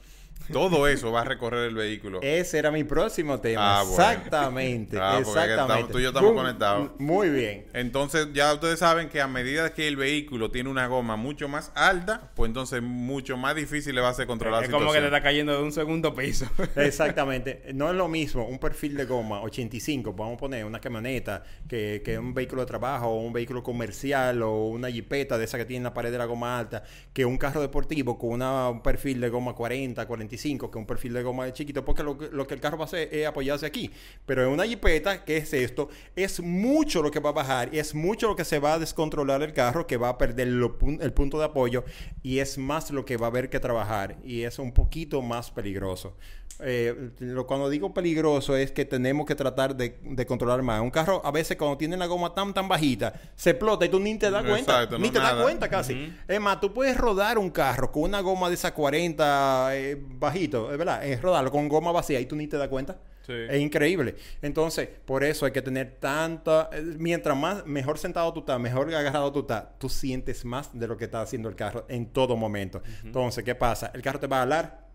todo 0.52 0.86
eso 0.86 1.12
va 1.12 1.22
a 1.22 1.24
recorrer 1.24 1.68
el 1.68 1.74
vehículo. 1.74 2.20
Ese 2.22 2.58
era 2.58 2.70
mi 2.70 2.84
próximo 2.84 3.40
tema. 3.40 3.80
Ah, 3.80 3.82
bueno. 3.82 3.94
Exactamente. 4.02 4.98
Ah, 5.00 5.18
exactamente. 5.20 5.52
estamos- 5.62 5.90
tú 5.90 5.98
y 5.98 6.02
yo 6.02 6.08
estamos 6.08 6.30
Boom. 6.32 6.42
conectados. 6.42 6.90
Muy 6.98 7.28
bien. 7.30 7.66
Entonces 7.72 8.28
ya 8.32 8.52
ustedes 8.54 8.78
saben 8.78 9.08
que 9.08 9.20
a 9.20 9.28
medida 9.28 9.72
que 9.72 9.88
el 9.88 9.96
vehículo 9.96 10.50
tiene 10.50 10.68
una 10.70 10.86
goma 10.86 11.16
mucho 11.16 11.48
más 11.48 11.72
alta, 11.74 12.30
pues 12.34 12.48
entonces 12.48 12.82
mucho 12.82 13.36
más 13.36 13.54
difícil 13.56 13.94
le 13.94 14.00
va 14.00 14.10
a 14.10 14.14
ser 14.14 14.26
controlar 14.26 14.62
es 14.64 14.68
la 14.70 14.72
como 14.72 14.86
que 14.92 14.98
te 14.98 15.04
situación. 15.04 15.14
está 15.14 15.22
cayendo 15.22 15.52
de 15.56 15.62
un 15.62 15.72
segundo 15.72 16.14
piso. 16.14 16.46
Exactamente. 16.76 17.62
No 17.74 17.90
es 17.90 17.96
lo 17.96 18.08
mismo 18.08 18.46
un 18.46 18.58
perfil 18.58 18.96
de 18.96 19.04
goma 19.04 19.40
85, 19.42 20.12
vamos 20.12 20.34
a 20.34 20.38
poner 20.38 20.64
una 20.64 20.80
camioneta, 20.80 21.42
que, 21.68 22.02
que 22.04 22.18
un 22.18 22.34
vehículo 22.34 22.62
de 22.62 22.66
trabajo, 22.66 23.06
o 23.08 23.20
un 23.22 23.32
vehículo 23.32 23.62
comercial, 23.62 24.42
o 24.42 24.66
una 24.66 24.90
jipeta 24.90 25.36
de 25.38 25.44
esa 25.44 25.58
que 25.58 25.64
tiene 25.64 25.84
la 25.84 25.94
pared 25.94 26.10
de 26.12 26.18
la 26.18 26.24
goma 26.26 26.58
alta, 26.58 26.82
que 27.12 27.24
un 27.24 27.36
carro 27.38 27.60
deportivo 27.60 28.18
con 28.18 28.30
una- 28.30 28.68
un 28.70 28.82
perfil 28.82 29.20
de 29.20 29.28
goma 29.28 29.54
40, 29.54 30.06
45, 30.06 30.35
que 30.70 30.78
un 30.78 30.86
perfil 30.86 31.12
de 31.12 31.22
goma 31.22 31.52
chiquito, 31.52 31.84
porque 31.84 32.02
lo, 32.02 32.16
que- 32.18 32.54
el 32.54 32.60
carro 32.60 32.76
va 32.78 32.84
a 32.84 32.86
hacer 32.86 33.08
es 33.12 33.26
apoyarse 33.26 33.66
aquí. 33.66 33.90
Pero 34.26 34.42
en 34.44 34.50
una 34.50 34.64
jipeta, 34.66 35.24
que 35.24 35.36
es 35.38 35.52
esto, 35.52 35.88
es 36.14 36.40
mucho 36.40 37.02
lo 37.02 37.10
que 37.10 37.20
va 37.20 37.30
a 37.30 37.32
bajar, 37.32 37.74
es 37.74 37.94
mucho 37.94 38.28
lo 38.28 38.36
que 38.36 38.44
se 38.44 38.58
va 38.58 38.74
a 38.74 38.78
descontrolar 38.78 39.42
el 39.42 39.52
carro, 39.52 39.86
que 39.86 39.96
va 39.96 40.10
a 40.10 40.18
perder 40.18 40.48
el 40.48 41.12
punto 41.12 41.38
de 41.38 41.44
apoyo, 41.44 41.84
y 42.22 42.38
es 42.38 42.58
más 42.58 42.90
lo 42.90 43.04
que 43.04 43.16
va 43.16 43.26
a 43.26 43.30
haber 43.30 43.48
que 43.50 43.60
trabajar, 43.60 44.16
y 44.24 44.42
es 44.42 44.58
un 44.58 44.72
poquito 44.72 45.22
más 45.22 45.50
peligroso. 45.50 46.16
Eh, 46.60 47.10
lo, 47.18 47.46
cuando 47.46 47.68
digo 47.68 47.92
peligroso 47.92 48.56
es 48.56 48.72
que 48.72 48.86
tenemos 48.86 49.26
que 49.26 49.34
tratar 49.34 49.76
de, 49.76 49.98
de 50.02 50.26
controlar 50.26 50.62
más. 50.62 50.80
Un 50.80 50.90
carro 50.90 51.20
a 51.24 51.30
veces 51.30 51.56
cuando 51.56 51.76
tiene 51.76 51.96
la 51.98 52.06
goma 52.06 52.32
tan 52.32 52.54
tan 52.54 52.66
bajita 52.66 53.12
se 53.34 53.50
explota 53.50 53.84
y 53.84 53.90
tú 53.90 54.00
ni 54.00 54.16
te 54.16 54.30
das 54.30 54.42
cuenta. 54.42 54.72
Exacto, 54.72 54.98
ni 54.98 55.10
te 55.10 55.18
das 55.18 55.42
cuenta 55.42 55.68
casi. 55.68 56.14
Es 56.26 56.40
más, 56.40 56.60
tú 56.60 56.72
puedes 56.72 56.96
rodar 56.96 57.38
un 57.38 57.50
carro 57.50 57.92
con 57.92 58.04
una 58.04 58.20
goma 58.20 58.48
de 58.48 58.54
esa 58.54 58.72
40 58.72 59.68
eh, 59.76 59.96
bajito, 60.00 60.72
es 60.72 60.78
verdad, 60.78 61.04
es 61.06 61.20
rodarlo 61.20 61.50
con 61.50 61.68
goma 61.68 61.92
vacía 61.92 62.20
y 62.20 62.26
tú 62.26 62.36
ni 62.36 62.46
te 62.46 62.56
das 62.56 62.68
cuenta. 62.68 62.96
Sí. 63.26 63.32
Es 63.50 63.60
increíble. 63.60 64.14
Entonces, 64.40 64.88
por 65.04 65.24
eso 65.24 65.46
hay 65.46 65.52
que 65.52 65.60
tener 65.60 65.96
tanta... 65.98 66.70
eh, 66.72 66.80
Mientras 66.80 67.36
más, 67.36 67.66
mejor 67.66 67.98
sentado 67.98 68.32
tú 68.32 68.40
estás, 68.40 68.60
mejor 68.60 68.94
agarrado 68.94 69.32
tú 69.32 69.40
estás, 69.40 69.64
tú 69.78 69.88
sientes 69.88 70.44
más 70.44 70.70
de 70.72 70.86
lo 70.86 70.96
que 70.96 71.06
está 71.06 71.22
haciendo 71.22 71.48
el 71.48 71.56
carro 71.56 71.84
en 71.88 72.06
todo 72.06 72.36
momento. 72.36 72.80
Entonces, 73.04 73.42
¿qué 73.42 73.56
pasa? 73.56 73.90
El 73.92 74.00
carro 74.00 74.20
te 74.20 74.28
va 74.28 74.38
a 74.38 74.42
hablar 74.42 74.85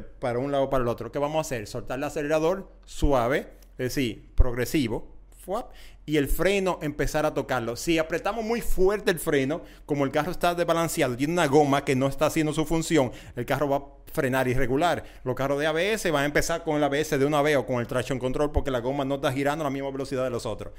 para 0.00 0.38
un 0.38 0.52
lado 0.52 0.64
o 0.64 0.70
para 0.70 0.82
el 0.82 0.88
otro. 0.88 1.12
¿Qué 1.12 1.18
vamos 1.18 1.38
a 1.38 1.40
hacer? 1.42 1.66
Soltar 1.66 1.98
el 1.98 2.04
acelerador 2.04 2.72
suave, 2.84 3.48
es 3.78 3.94
decir, 3.94 4.30
progresivo, 4.34 5.12
y 6.06 6.16
el 6.16 6.28
freno 6.28 6.78
empezar 6.82 7.26
a 7.26 7.34
tocarlo. 7.34 7.76
Si 7.76 7.98
apretamos 7.98 8.44
muy 8.44 8.60
fuerte 8.60 9.10
el 9.10 9.18
freno, 9.18 9.62
como 9.86 10.04
el 10.04 10.10
carro 10.10 10.30
está 10.30 10.54
desbalanceado, 10.54 11.16
tiene 11.16 11.32
una 11.32 11.46
goma 11.46 11.84
que 11.84 11.96
no 11.96 12.06
está 12.06 12.26
haciendo 12.26 12.52
su 12.52 12.64
función, 12.64 13.12
el 13.34 13.44
carro 13.44 13.68
va 13.68 13.76
a 13.76 13.84
frenar 14.12 14.46
irregular. 14.46 15.04
Los 15.24 15.34
carros 15.34 15.58
de 15.58 15.66
ABS 15.66 16.10
van 16.10 16.22
a 16.22 16.26
empezar 16.26 16.62
con 16.64 16.76
el 16.76 16.84
ABS 16.84 17.18
de 17.18 17.24
una 17.24 17.42
vez 17.42 17.56
o 17.56 17.66
con 17.66 17.80
el 17.80 17.86
traction 17.86 18.18
control 18.18 18.52
porque 18.52 18.70
la 18.70 18.80
goma 18.80 19.04
no 19.04 19.16
está 19.16 19.32
girando 19.32 19.64
a 19.64 19.66
la 19.66 19.70
misma 19.70 19.90
velocidad 19.90 20.24
de 20.24 20.30
los 20.30 20.46
otros. 20.46 20.74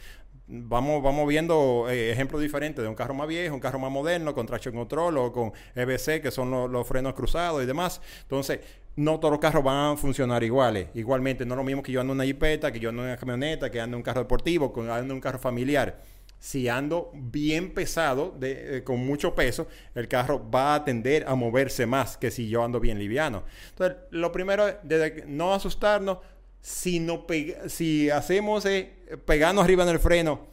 Vamos, 0.47 1.01
vamos 1.01 1.27
viendo 1.27 1.87
eh, 1.89 2.11
ejemplos 2.11 2.41
diferentes 2.41 2.83
de 2.83 2.87
un 2.87 2.95
carro 2.95 3.13
más 3.13 3.27
viejo, 3.27 3.55
un 3.55 3.61
carro 3.61 3.79
más 3.79 3.91
moderno, 3.91 4.33
con 4.33 4.45
traction 4.45 4.75
control 4.75 5.17
o 5.17 5.31
con 5.31 5.51
EBC, 5.75 6.21
que 6.21 6.31
son 6.31 6.71
los 6.71 6.87
frenos 6.87 7.13
cruzados 7.13 7.63
y 7.63 7.65
demás. 7.65 8.01
Entonces, 8.21 8.59
no 8.95 9.19
todos 9.19 9.31
los 9.31 9.39
carros 9.39 9.63
van 9.63 9.93
a 9.93 9.97
funcionar 9.97 10.43
iguales. 10.43 10.87
Igualmente, 10.93 11.45
no 11.45 11.53
es 11.55 11.57
lo 11.57 11.63
mismo 11.63 11.81
que 11.81 11.91
yo 11.91 12.01
ando 12.01 12.13
en 12.13 12.17
una 12.17 12.25
jipeta, 12.25 12.71
que 12.71 12.79
yo 12.79 12.89
ando 12.89 13.01
en 13.03 13.09
una 13.09 13.17
camioneta, 13.17 13.71
que 13.71 13.81
ando 13.81 13.95
en 13.95 13.99
un 13.99 14.03
carro 14.03 14.21
deportivo, 14.21 14.71
que 14.71 14.81
ando 14.81 14.95
en 14.97 15.11
un 15.11 15.21
carro 15.21 15.39
familiar. 15.39 16.01
Si 16.39 16.67
ando 16.67 17.11
bien 17.13 17.73
pesado, 17.73 18.37
eh, 18.41 18.81
con 18.83 18.99
mucho 18.99 19.33
peso, 19.33 19.67
el 19.95 20.07
carro 20.07 20.49
va 20.51 20.75
a 20.75 20.83
tender 20.83 21.23
a 21.27 21.35
moverse 21.35 21.85
más 21.85 22.17
que 22.17 22.31
si 22.31 22.49
yo 22.49 22.63
ando 22.63 22.79
bien 22.79 22.99
liviano. 22.99 23.43
Entonces, 23.69 23.97
lo 24.11 24.31
primero 24.31 24.67
es 24.67 24.77
no 25.25 25.53
asustarnos, 25.53 26.17
si, 26.59 26.99
no 26.99 27.25
pega- 27.25 27.69
si 27.69 28.09
hacemos 28.09 28.65
eh, 28.65 28.93
pegarnos 29.25 29.63
arriba 29.63 29.83
en 29.83 29.89
el 29.89 29.99
freno, 29.99 30.52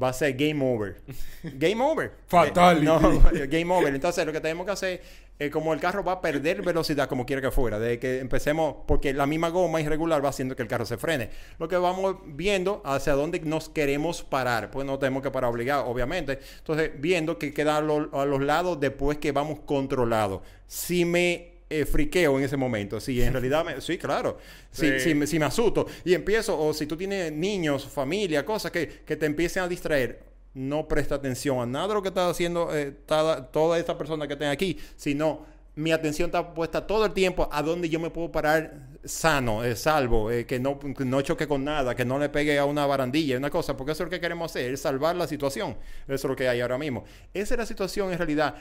va 0.00 0.08
a 0.10 0.12
ser 0.12 0.34
game 0.34 0.62
over. 0.64 0.96
Game 1.42 1.82
over. 1.82 2.12
Fatality. 2.26 2.82
Eh, 2.82 2.84
no, 2.84 3.00
game 3.48 3.72
over. 3.74 3.94
Entonces, 3.94 4.24
lo 4.26 4.32
que 4.32 4.40
tenemos 4.40 4.66
que 4.66 4.72
hacer 4.72 5.02
es 5.38 5.50
como 5.50 5.72
el 5.72 5.80
carro 5.80 6.04
va 6.04 6.12
a 6.12 6.20
perder 6.20 6.60
velocidad 6.60 7.08
como 7.08 7.24
quiera 7.24 7.40
que 7.40 7.50
fuera, 7.50 7.78
de 7.78 7.98
que 7.98 8.18
empecemos, 8.20 8.76
porque 8.86 9.14
la 9.14 9.26
misma 9.26 9.48
goma 9.48 9.80
irregular 9.80 10.22
va 10.22 10.28
haciendo 10.28 10.54
que 10.54 10.62
el 10.62 10.68
carro 10.68 10.84
se 10.84 10.98
frene. 10.98 11.30
Lo 11.58 11.66
que 11.66 11.76
vamos 11.78 12.16
viendo 12.26 12.82
hacia 12.84 13.14
dónde 13.14 13.40
nos 13.40 13.70
queremos 13.70 14.22
parar, 14.22 14.70
pues 14.70 14.86
no 14.86 14.98
tenemos 14.98 15.22
que 15.22 15.30
parar 15.30 15.50
obligado, 15.50 15.86
obviamente. 15.86 16.38
Entonces, 16.58 16.90
viendo 16.98 17.38
que 17.38 17.54
queda 17.54 17.78
a, 17.78 17.80
lo- 17.80 18.10
a 18.20 18.26
los 18.26 18.42
lados 18.42 18.78
después 18.80 19.16
que 19.16 19.32
vamos 19.32 19.60
controlados. 19.64 20.42
Si 20.66 21.06
me 21.06 21.49
eh, 21.70 21.86
friqueo 21.86 22.36
en 22.38 22.44
ese 22.44 22.56
momento. 22.56 23.00
Si 23.00 23.22
en 23.22 23.32
realidad 23.32 23.64
me... 23.64 23.80
Sí, 23.80 23.96
claro. 23.96 24.36
Si, 24.70 24.86
Sí. 24.90 25.00
si 25.00 25.14
me- 25.14 25.26
si 25.26 25.38
me 25.38 25.44
asusto 25.46 25.86
y 26.04 26.12
empiezo, 26.14 26.58
o 26.60 26.74
si 26.74 26.84
tú 26.86 26.96
tienes 26.96 27.32
niños, 27.32 27.86
familia, 27.86 28.44
cosas 28.44 28.72
que, 28.72 28.88
que 29.06 29.16
te 29.16 29.24
empiecen 29.26 29.62
a 29.62 29.68
distraer, 29.68 30.24
no 30.52 30.88
presta 30.88 31.14
atención 31.14 31.60
a 31.60 31.66
nada 31.66 31.86
de 31.88 31.94
lo 31.94 32.02
que 32.02 32.08
está 32.08 32.28
haciendo 32.28 32.76
eh, 32.76 32.92
tada- 33.06 33.50
toda 33.52 33.78
esta 33.78 33.96
persona 33.96 34.26
que 34.26 34.34
tenga 34.34 34.50
aquí, 34.50 34.76
sino 34.96 35.46
mi 35.76 35.92
atención 35.92 36.26
está 36.28 36.52
puesta 36.52 36.84
todo 36.84 37.06
el 37.06 37.12
tiempo 37.12 37.48
a 37.52 37.62
donde 37.62 37.88
yo 37.88 38.00
me 38.00 38.10
puedo 38.10 38.32
parar 38.32 38.88
sano, 39.04 39.64
eh, 39.64 39.76
salvo, 39.76 40.30
eh, 40.30 40.44
que, 40.44 40.58
no, 40.58 40.78
que 40.78 41.04
no 41.04 41.22
choque 41.22 41.46
con 41.46 41.64
nada, 41.64 41.94
que 41.94 42.04
no 42.04 42.18
le 42.18 42.28
pegue 42.28 42.58
a 42.58 42.64
una 42.64 42.84
barandilla, 42.84 43.38
una 43.38 43.48
cosa, 43.48 43.76
porque 43.76 43.92
eso 43.92 44.02
es 44.02 44.08
lo 44.08 44.10
que 44.10 44.20
queremos 44.20 44.50
hacer, 44.50 44.72
es 44.74 44.80
salvar 44.80 45.14
la 45.14 45.28
situación. 45.28 45.76
Eso 46.06 46.14
es 46.14 46.24
lo 46.24 46.34
que 46.36 46.48
hay 46.48 46.60
ahora 46.60 46.76
mismo. 46.76 47.04
Esa 47.32 47.54
es 47.54 47.58
la 47.58 47.64
situación 47.66 48.10
en 48.12 48.18
realidad 48.18 48.56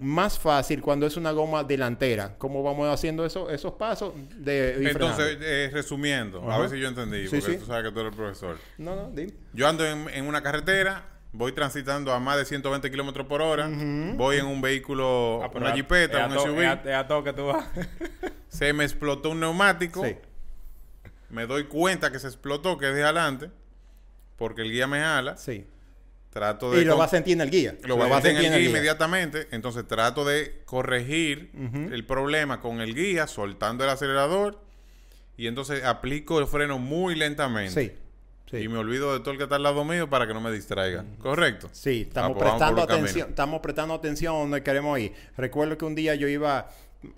más 0.00 0.38
fácil 0.38 0.80
cuando 0.80 1.06
es 1.06 1.16
una 1.16 1.30
goma 1.30 1.62
delantera. 1.62 2.34
¿Cómo 2.38 2.62
vamos 2.62 2.88
haciendo 2.88 3.24
eso, 3.24 3.50
esos 3.50 3.74
pasos 3.74 4.14
de 4.36 4.90
Entonces, 4.90 5.38
eh, 5.40 5.70
resumiendo, 5.72 6.50
a 6.50 6.58
ver 6.58 6.70
si 6.70 6.80
yo 6.80 6.88
entendí, 6.88 7.28
Sí, 7.28 7.36
porque 7.38 7.52
sí. 7.52 7.58
tú 7.58 7.66
sabes 7.66 7.84
que 7.84 7.92
tú 7.92 8.00
eres 8.00 8.12
el 8.12 8.16
profesor. 8.16 8.58
No, 8.78 8.96
no, 8.96 9.10
dime. 9.10 9.32
Yo 9.52 9.68
ando 9.68 9.84
en, 9.86 10.08
en 10.08 10.26
una 10.26 10.42
carretera, 10.42 11.04
voy 11.32 11.52
transitando 11.52 12.12
a 12.12 12.18
más 12.18 12.36
de 12.38 12.44
120 12.46 12.90
kilómetros 12.90 13.26
por 13.26 13.40
hora, 13.42 13.68
voy 14.16 14.38
en 14.38 14.46
un 14.46 14.60
vehículo, 14.60 15.40
Ah, 15.44 15.50
pero 15.52 15.66
una 15.66 15.74
jipeta, 15.74 16.26
un 16.26 16.32
SUV, 16.38 16.64
a, 16.64 16.98
a 16.98 17.06
todo 17.06 17.22
que 17.22 17.32
tú 17.32 17.46
vas. 17.46 17.66
se 18.48 18.72
me 18.72 18.84
explotó 18.84 19.30
un 19.30 19.40
neumático, 19.40 20.04
Sí. 20.04 20.16
me 21.28 21.46
doy 21.46 21.64
cuenta 21.64 22.10
que 22.10 22.18
se 22.18 22.26
explotó, 22.26 22.78
que 22.78 22.88
es 22.88 22.94
de 22.94 23.04
adelante, 23.04 23.50
porque 24.36 24.62
el 24.62 24.72
guía 24.72 24.86
me 24.86 24.98
jala, 25.00 25.36
Sí. 25.36 25.66
Trato 26.30 26.70
de... 26.72 26.82
Y 26.82 26.84
lo 26.84 26.96
va 26.96 27.04
a 27.04 27.08
sentir 27.08 27.34
en 27.34 27.40
el 27.42 27.50
guía. 27.50 27.74
Lo 27.84 27.96
voy 27.96 28.10
a 28.10 28.20
sentir 28.20 28.44
en 28.46 28.52
el 28.54 28.60
guía 28.60 28.68
inmediatamente, 28.70 29.48
entonces 29.50 29.86
trato 29.86 30.24
de 30.24 30.62
corregir 30.64 31.50
el 31.92 32.04
problema 32.06 32.60
con 32.60 32.80
el 32.80 32.94
guía, 32.94 33.26
soltando 33.26 33.84
el 33.84 33.90
acelerador, 33.90 34.60
y 35.36 35.46
entonces 35.46 35.84
aplico 35.84 36.38
el 36.38 36.46
freno 36.46 36.78
muy 36.78 37.14
lentamente. 37.14 37.88
Sí. 37.88 37.92
Sí. 38.50 38.56
Y 38.64 38.68
me 38.68 38.78
olvido 38.78 39.12
de 39.12 39.20
todo 39.20 39.30
el 39.30 39.36
que 39.36 39.44
está 39.44 39.56
al 39.56 39.62
lado 39.62 39.84
mío 39.84 40.10
para 40.10 40.26
que 40.26 40.34
no 40.34 40.40
me 40.40 40.50
distraiga. 40.50 41.04
¿Correcto? 41.20 41.68
Sí, 41.72 42.06
estamos 42.08 42.36
Ah, 42.36 42.40
prestando 42.40 42.82
atención, 42.82 43.28
estamos 43.30 43.60
prestando 43.60 43.94
atención 43.94 44.34
a 44.34 44.38
donde 44.40 44.62
queremos 44.64 44.98
ir. 44.98 45.12
Recuerdo 45.36 45.78
que 45.78 45.84
un 45.84 45.94
día 45.94 46.16
yo 46.16 46.26
iba, 46.26 46.68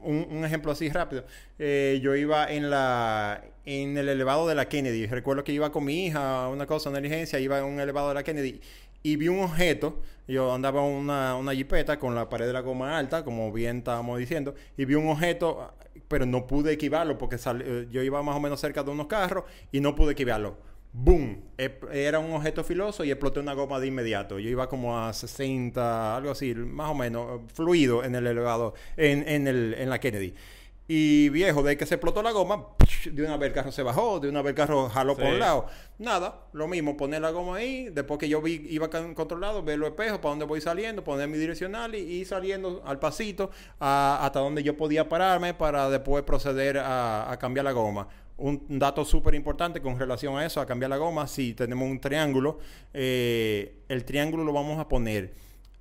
un, 0.01 0.27
un 0.31 0.45
ejemplo 0.45 0.73
así 0.73 0.91
rápido, 0.91 1.25
eh, 1.59 2.01
yo 2.03 2.15
iba 2.17 2.53
en 2.53 2.69
la 2.69 3.43
en 3.65 3.97
el 3.97 4.09
elevado 4.11 4.47
de 4.47 4.55
la 4.55 4.69
Kennedy. 4.69 5.07
Recuerdo 5.07 5.43
que 5.43 5.53
iba 5.53 5.73
con 5.73 5.85
mi 5.85 6.07
hija, 6.07 6.49
una 6.49 6.67
cosa, 6.67 6.91
una 6.91 6.99
diligencia, 7.01 7.39
iba 7.39 7.59
en 7.59 7.65
un 7.65 7.81
elevado 7.81 8.09
de 8.09 8.15
la 8.15 8.23
Kennedy 8.25 8.61
y 9.03 9.17
vi 9.17 9.29
un 9.29 9.41
objeto. 9.41 10.01
Yo 10.29 10.53
andaba 10.55 10.83
una, 10.83 11.37
una 11.37 11.53
jipeta 11.55 11.99
con 11.99 12.15
la 12.15 12.29
pared 12.29 12.47
de 12.47 12.53
la 12.53 12.61
goma 12.61 12.97
alta, 12.99 13.25
como 13.25 13.53
bien 13.53 13.79
estábamos 13.79 14.19
diciendo, 14.19 14.55
y 14.77 14.85
vi 14.85 14.95
un 14.95 15.09
objeto, 15.09 15.73
pero 16.09 16.25
no 16.27 16.47
pude 16.47 16.73
esquivarlo 16.73 17.19
porque 17.19 17.39
sal- 17.39 17.63
eh, 17.65 17.89
yo 17.91 18.03
iba 18.03 18.23
más 18.23 18.37
o 18.37 18.41
menos 18.41 18.61
cerca 18.61 18.83
de 18.83 18.91
unos 18.91 19.07
carros 19.09 19.45
y 19.73 19.81
no 19.81 19.95
pude 19.95 20.11
esquivarlo. 20.13 20.57
¡Boom! 20.95 21.43
Ep- 21.59 21.91
Era 21.93 22.19
un 22.19 22.33
objeto 22.35 22.63
filoso 22.65 23.03
y 23.05 23.11
exploté 23.11 23.41
una 23.41 23.55
goma 23.55 23.81
de 23.81 23.87
inmediato. 23.89 24.39
Yo 24.39 24.49
iba 24.51 24.69
como 24.69 24.99
a 24.99 25.13
60, 25.13 26.17
algo 26.17 26.31
así, 26.31 26.55
más 26.55 26.91
o 26.91 26.95
menos, 26.95 27.41
fluido 27.55 28.05
en 28.05 28.15
el 28.15 28.27
elevador, 28.27 28.75
en, 28.97 29.27
en, 29.29 29.49
el, 29.49 29.75
en 29.79 29.89
la 29.91 29.99
Kennedy. 30.01 30.35
Y 30.89 31.31
viejo, 31.31 31.63
de 31.63 31.77
que 31.79 31.87
se 31.87 31.95
explotó 31.95 32.23
la 32.23 32.33
goma, 32.33 32.67
de 33.11 33.23
una 33.25 33.37
vez 33.37 33.49
el 33.49 33.55
carro 33.55 33.73
se 33.73 33.83
bajó, 33.83 34.21
de 34.21 34.29
una 34.29 34.43
vez 34.43 34.51
el 34.51 34.57
carro 34.57 34.89
jaló 34.89 35.17
por 35.17 35.25
un 35.27 35.39
lado. 35.39 35.67
Nada, 35.99 36.47
lo 36.53 36.69
mismo, 36.69 36.97
poner 36.97 37.23
la 37.23 37.31
goma 37.31 37.57
ahí, 37.57 37.89
después 37.91 38.19
que 38.19 38.29
yo 38.29 38.41
vi, 38.43 38.67
iba 38.71 38.89
controlado, 39.15 39.63
ver 39.63 39.79
los 39.79 39.89
espejos, 39.91 40.19
para 40.19 40.31
dónde 40.31 40.45
voy 40.45 40.61
saliendo, 40.61 41.05
poner 41.05 41.29
mi 41.29 41.39
direccional 41.39 41.95
y, 41.95 41.99
y 41.99 42.25
saliendo 42.25 42.83
al 42.85 42.99
pasito 42.99 43.51
a- 43.81 44.19
hasta 44.23 44.41
donde 44.41 44.63
yo 44.63 44.77
podía 44.77 45.09
pararme 45.09 45.55
para 45.55 45.89
después 45.91 46.23
proceder 46.25 46.79
a, 46.79 47.31
a 47.31 47.39
cambiar 47.39 47.65
la 47.65 47.73
goma. 47.73 48.09
Un 48.39 48.65
dato 48.79 49.05
súper 49.05 49.35
importante 49.35 49.81
con 49.81 49.97
relación 49.99 50.37
a 50.37 50.45
eso, 50.45 50.61
a 50.61 50.67
cambiar 50.67 50.91
la 50.91 50.97
goma, 50.97 51.29
si 51.29 51.55
tenemos 51.55 51.89
un 51.89 52.01
triángulo, 52.01 52.59
eh, 52.93 53.83
el 53.89 54.05
triángulo 54.05 54.43
lo 54.43 54.53
vamos 54.53 54.79
a 54.81 54.89
poner 54.89 55.33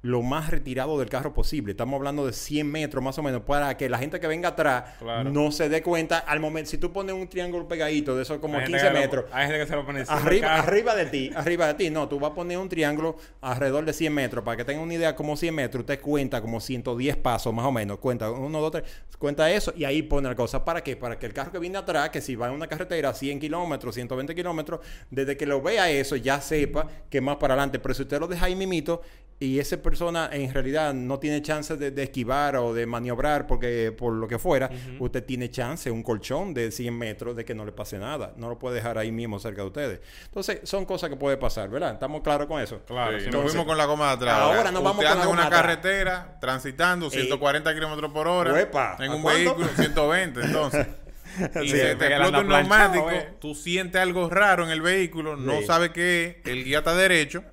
lo 0.04 0.24
más 0.24 0.50
retirado 0.50 0.98
del 0.98 1.10
carro 1.10 1.32
posible. 1.32 1.72
Estamos 1.74 1.96
hablando 1.98 2.26
de 2.26 2.34
100 2.34 2.72
metros 2.72 3.04
más 3.04 3.18
o 3.20 3.24
menos 3.24 3.42
para 3.44 3.78
que 3.78 3.88
la 3.88 4.00
gente 4.00 4.20
que 4.20 4.26
venga 4.26 4.50
atrás 4.50 4.96
Claro. 4.98 5.30
no 5.30 5.52
se 5.52 5.70
dé 5.70 5.84
cuenta 5.84 6.18
al 6.18 6.40
momento. 6.40 6.72
Si 6.72 6.80
tú 6.80 6.92
pones 6.92 7.14
un 7.14 7.28
triángulo 7.28 7.68
pegadito 7.68 8.16
de 8.16 8.24
eso 8.24 8.42
como 8.42 8.56
Hay 8.56 8.62
gente 8.64 8.78
15 8.80 8.88
que 8.88 8.94
lo- 8.94 9.00
metros, 9.00 9.26
hay 9.32 9.46
gente 9.48 9.60
que 9.60 9.68
se 9.68 9.76
lo 9.76 9.86
pone 9.86 10.04
arriba, 10.08 10.96
de 10.96 11.06
ti, 11.06 11.32
arriba 11.36 11.68
de 11.68 11.74
ti. 11.76 11.90
No, 11.92 12.08
tú 12.10 12.20
vas 12.20 12.32
a 12.32 12.34
poner 12.34 12.58
un 12.58 12.68
triángulo 12.68 13.16
alrededor 13.42 13.86
de 13.86 13.94
100 13.94 14.12
metros. 14.14 14.44
Para 14.44 14.58
que 14.58 14.66
tengan 14.66 14.84
una 14.84 14.94
idea, 14.96 15.16
como 15.16 15.38
100 15.38 15.54
metros, 15.54 15.82
usted 15.82 16.00
cuenta 16.02 16.42
como 16.42 16.60
110 16.60 17.16
pasos 17.18 17.54
más 17.54 17.66
o 17.66 17.72
menos. 17.72 18.00
Cuenta, 18.00 18.32
uno, 18.32 18.60
dos, 18.60 18.72
tres, 18.72 18.84
cuenta 19.20 19.52
eso 19.52 19.72
y 19.76 19.84
ahí 19.84 20.02
pone 20.02 20.28
la 20.28 20.36
cosa. 20.36 20.66
¿Para 20.66 20.84
qué? 20.84 20.96
Para 20.96 21.20
que 21.20 21.28
el 21.28 21.34
carro 21.34 21.52
que 21.52 21.60
viene 21.60 21.78
atrás, 21.78 22.10
que 22.10 22.22
si 22.22 22.36
va 22.36 22.48
en 22.48 22.54
una 22.54 22.66
carretera 22.68 23.10
a 23.10 23.14
100 23.14 23.40
kilómetros, 23.40 23.94
120 23.94 24.34
kilómetros, 24.34 24.80
desde 25.12 25.38
que 25.38 25.46
lo 25.46 25.62
vea 25.62 25.92
eso, 25.92 26.16
ya 26.16 26.42
sepa 26.42 26.88
que 27.10 27.22
más 27.22 27.36
para 27.38 27.54
adelante. 27.54 27.78
Pero 27.78 27.94
si 27.94 28.02
usted 28.02 28.20
lo 28.20 28.28
deja 28.28 28.48
ahí 28.48 28.56
mimito 28.56 29.02
y 29.40 29.58
esa 29.60 29.76
persona 29.92 30.30
en 30.32 30.52
realidad 30.54 30.94
no 30.94 31.20
tiene 31.20 31.42
chance 31.42 31.78
de, 31.78 31.92
de 31.92 32.04
esquivar 32.04 32.56
o 32.56 32.74
de 32.74 32.86
maniobrar 32.86 33.46
porque 33.46 33.94
por 33.96 34.14
lo 34.14 34.28
que 34.28 34.40
fuera, 34.40 34.70
usted 35.00 35.24
tiene 35.24 35.50
chance, 35.50 35.92
un 35.92 36.02
colchón 36.02 36.54
de 36.54 36.72
100 36.72 36.98
metros 36.98 37.36
de 37.36 37.46
que 37.46 37.54
no 37.54 37.66
le 37.66 37.72
pase 37.72 38.00
nada. 38.00 38.34
No 38.38 38.50
lo 38.50 38.58
puede 38.58 38.76
dejar 38.76 38.98
ahí 38.98 39.12
mismo 39.12 39.38
cerca 39.40 39.62
de 39.62 39.68
ustedes. 39.68 40.00
Entonces, 40.26 40.62
son 40.64 40.86
cosas 40.86 41.10
que 41.10 41.16
puede 41.16 41.38
pasar, 41.38 41.70
¿verdad? 41.70 41.94
¿Estamos 41.94 42.22
claros 42.22 42.48
con 42.48 42.60
eso? 42.62 42.80
Claro, 42.88 43.20
Sí, 43.20 43.30
nos 43.30 43.44
fuimos 43.44 43.66
con 43.68 43.78
la 43.78 43.86
goma 43.86 44.08
de 44.08 44.14
atrás. 44.14 44.40
Ahora 44.40 44.72
nos 44.72 44.82
vamos 44.84 45.06
con 45.06 45.18
la 45.20 45.26
goma 45.26 45.30
una 45.30 45.46
atrás. 45.48 45.62
carretera 45.62 46.38
transitando 46.42 47.10
140 47.10 47.74
kilómetros 47.74 48.12
por 48.12 48.28
hora 48.28 48.54
Uepa, 48.54 48.96
en 49.00 49.12
¿a 49.12 49.16
un 49.16 49.22
cuánto? 49.22 49.56
vehículo 49.56 49.68
120 49.76 50.42
entonces. 50.42 50.88
y 51.64 51.68
Sí, 51.70 51.74
te 51.74 51.92
explota 51.92 52.40
un 52.40 52.48
neumático, 52.50 53.10
eh. 53.12 53.30
tú 53.40 53.56
sientes 53.56 54.02
algo 54.02 54.30
raro 54.30 54.66
en 54.66 54.70
el 54.72 54.82
vehículo, 54.82 55.38
no 55.38 55.60
Sí. 55.60 55.66
sabes 55.66 55.92
qué 55.92 56.42
es, 56.44 56.52
el 56.52 56.64
guía 56.66 56.80
está 56.80 56.94
derecho, 56.96 57.44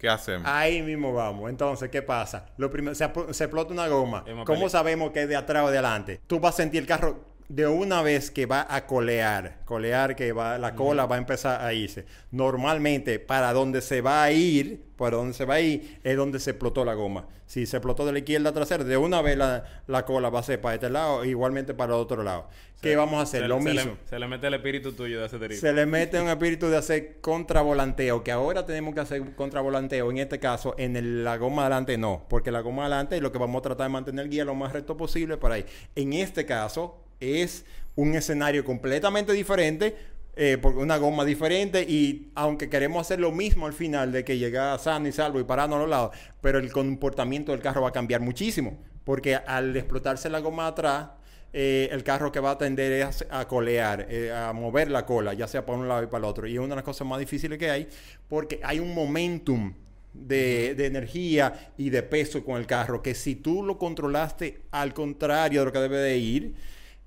¿qué 0.00 0.08
hacemos? 0.08 0.48
Ahí 0.50 0.82
mismo 0.82 1.12
vamos. 1.12 1.48
Entonces, 1.50 1.90
¿qué 1.90 2.02
pasa? 2.02 2.46
Lo 2.56 2.70
primero, 2.70 2.94
se, 2.94 3.08
se 3.30 3.44
explota 3.44 3.72
una 3.72 3.86
goma. 3.86 4.24
Hemos 4.26 4.46
¿Cómo 4.46 4.56
peleado. 4.56 4.68
sabemos 4.70 5.10
que 5.12 5.22
es 5.22 5.28
de 5.28 5.36
atrás 5.36 5.64
o 5.64 5.70
de 5.70 5.78
adelante? 5.78 6.20
Tú 6.26 6.40
vas 6.40 6.54
a 6.54 6.56
sentir 6.56 6.80
el 6.80 6.88
carro 6.88 7.29
de 7.50 7.66
una 7.66 8.00
vez 8.00 8.30
que 8.30 8.46
va 8.46 8.64
a 8.68 8.86
colear. 8.86 9.58
Colear 9.64 10.14
que 10.14 10.32
va, 10.32 10.56
la 10.56 10.74
cola 10.76 11.06
va 11.06 11.16
a 11.16 11.18
empezar 11.18 11.60
a 11.60 11.74
irse. 11.74 12.06
Normalmente, 12.30 13.18
para 13.18 13.52
donde 13.52 13.80
se 13.82 14.00
va 14.00 14.22
a 14.22 14.30
ir, 14.32 14.84
para 14.96 15.16
donde 15.16 15.34
se 15.34 15.44
va 15.44 15.54
a 15.54 15.60
ir, 15.60 15.98
es 16.04 16.16
donde 16.16 16.38
se 16.38 16.50
explotó 16.50 16.84
la 16.84 16.94
goma. 16.94 17.26
Si 17.46 17.66
se 17.66 17.78
explotó 17.78 18.06
de 18.06 18.12
la 18.12 18.18
izquierda 18.20 18.52
trasera, 18.52 18.84
de 18.84 18.96
una 18.96 19.20
vez 19.22 19.36
la, 19.36 19.64
la 19.88 20.04
cola 20.04 20.30
va 20.30 20.38
a 20.38 20.42
ser 20.44 20.60
para 20.60 20.76
este 20.76 20.88
lado, 20.90 21.24
igualmente 21.24 21.74
para 21.74 21.94
el 21.94 22.00
otro 22.00 22.22
lado. 22.22 22.46
¿Qué 22.80 22.94
vamos 22.94 23.18
a 23.18 23.22
hacer? 23.22 23.42
Se- 23.42 23.48
Lo 23.48 23.60
se 23.60 23.70
mismo. 23.70 23.92
Le, 24.00 24.08
se 24.08 24.18
le 24.20 24.28
mete 24.28 24.46
el 24.46 24.54
espíritu 24.54 24.92
tuyo 24.92 25.18
de 25.20 25.26
ese 25.26 25.38
terrible. 25.38 25.60
Se 25.60 25.72
le 25.72 25.84
mete 25.86 26.20
un 26.20 26.28
espíritu 26.28 26.68
de 26.68 26.76
hacer 26.76 27.20
contravolanteo, 27.20 28.22
que 28.22 28.30
ahora 28.30 28.64
tenemos 28.64 28.94
que 28.94 29.00
hacer 29.00 29.34
contravolanteo, 29.34 30.08
en 30.10 30.18
este 30.18 30.38
caso, 30.38 30.76
en 30.78 30.96
el- 30.96 31.24
la 31.24 31.36
goma 31.36 31.62
adelante 31.62 31.98
no, 31.98 32.24
porque 32.28 32.52
la 32.52 32.60
goma 32.60 32.82
adelante 32.82 33.16
es 33.16 33.22
lo 33.22 33.32
que 33.32 33.38
vamos 33.38 33.58
a 33.58 33.62
tratar 33.62 33.86
de 33.88 33.92
mantener 33.92 34.24
el 34.26 34.30
guía 34.30 34.44
lo 34.44 34.54
más 34.54 34.72
recto 34.72 34.96
posible 34.96 35.36
para 35.36 35.56
ahí. 35.56 35.66
En 35.96 36.12
este 36.12 36.46
caso, 36.46 37.02
es 37.20 37.64
un 37.96 38.14
escenario 38.14 38.64
completamente 38.64 39.32
diferente, 39.32 39.94
eh, 40.36 40.58
porque 40.60 40.78
una 40.78 40.96
goma 40.96 41.24
diferente 41.24 41.82
y 41.82 42.30
aunque 42.34 42.70
queremos 42.70 43.00
hacer 43.02 43.20
lo 43.20 43.32
mismo 43.32 43.66
al 43.66 43.72
final 43.72 44.12
de 44.12 44.24
que 44.24 44.38
llega 44.38 44.78
sano 44.78 45.08
y 45.08 45.12
salvo 45.12 45.40
y 45.40 45.44
pararnos 45.44 45.76
a 45.76 45.80
los 45.80 45.90
lados, 45.90 46.16
pero 46.40 46.58
el 46.58 46.72
comportamiento 46.72 47.52
del 47.52 47.60
carro 47.60 47.82
va 47.82 47.88
a 47.88 47.92
cambiar 47.92 48.20
muchísimo, 48.20 48.78
porque 49.04 49.34
al 49.34 49.76
explotarse 49.76 50.30
la 50.30 50.38
goma 50.38 50.68
atrás, 50.68 51.10
eh, 51.52 51.88
el 51.90 52.04
carro 52.04 52.30
que 52.30 52.38
va 52.38 52.52
a 52.52 52.58
tender 52.58 52.92
es 52.92 53.26
a 53.28 53.48
colear, 53.48 54.06
eh, 54.08 54.32
a 54.32 54.52
mover 54.52 54.88
la 54.90 55.04
cola, 55.04 55.34
ya 55.34 55.48
sea 55.48 55.66
para 55.66 55.78
un 55.78 55.88
lado 55.88 56.04
y 56.04 56.06
para 56.06 56.18
el 56.18 56.24
otro. 56.24 56.46
Y 56.46 56.52
es 56.54 56.58
una 56.58 56.68
de 56.68 56.76
las 56.76 56.84
cosas 56.84 57.06
más 57.06 57.18
difíciles 57.18 57.58
que 57.58 57.70
hay, 57.70 57.88
porque 58.28 58.60
hay 58.62 58.78
un 58.78 58.94
momentum 58.94 59.74
de, 60.14 60.74
de 60.76 60.86
energía 60.86 61.72
y 61.76 61.90
de 61.90 62.04
peso 62.04 62.44
con 62.44 62.56
el 62.56 62.66
carro, 62.66 63.02
que 63.02 63.14
si 63.14 63.34
tú 63.34 63.64
lo 63.64 63.78
controlaste 63.78 64.62
al 64.70 64.94
contrario 64.94 65.60
de 65.60 65.66
lo 65.66 65.72
que 65.72 65.80
debe 65.80 65.98
de 65.98 66.16
ir, 66.18 66.54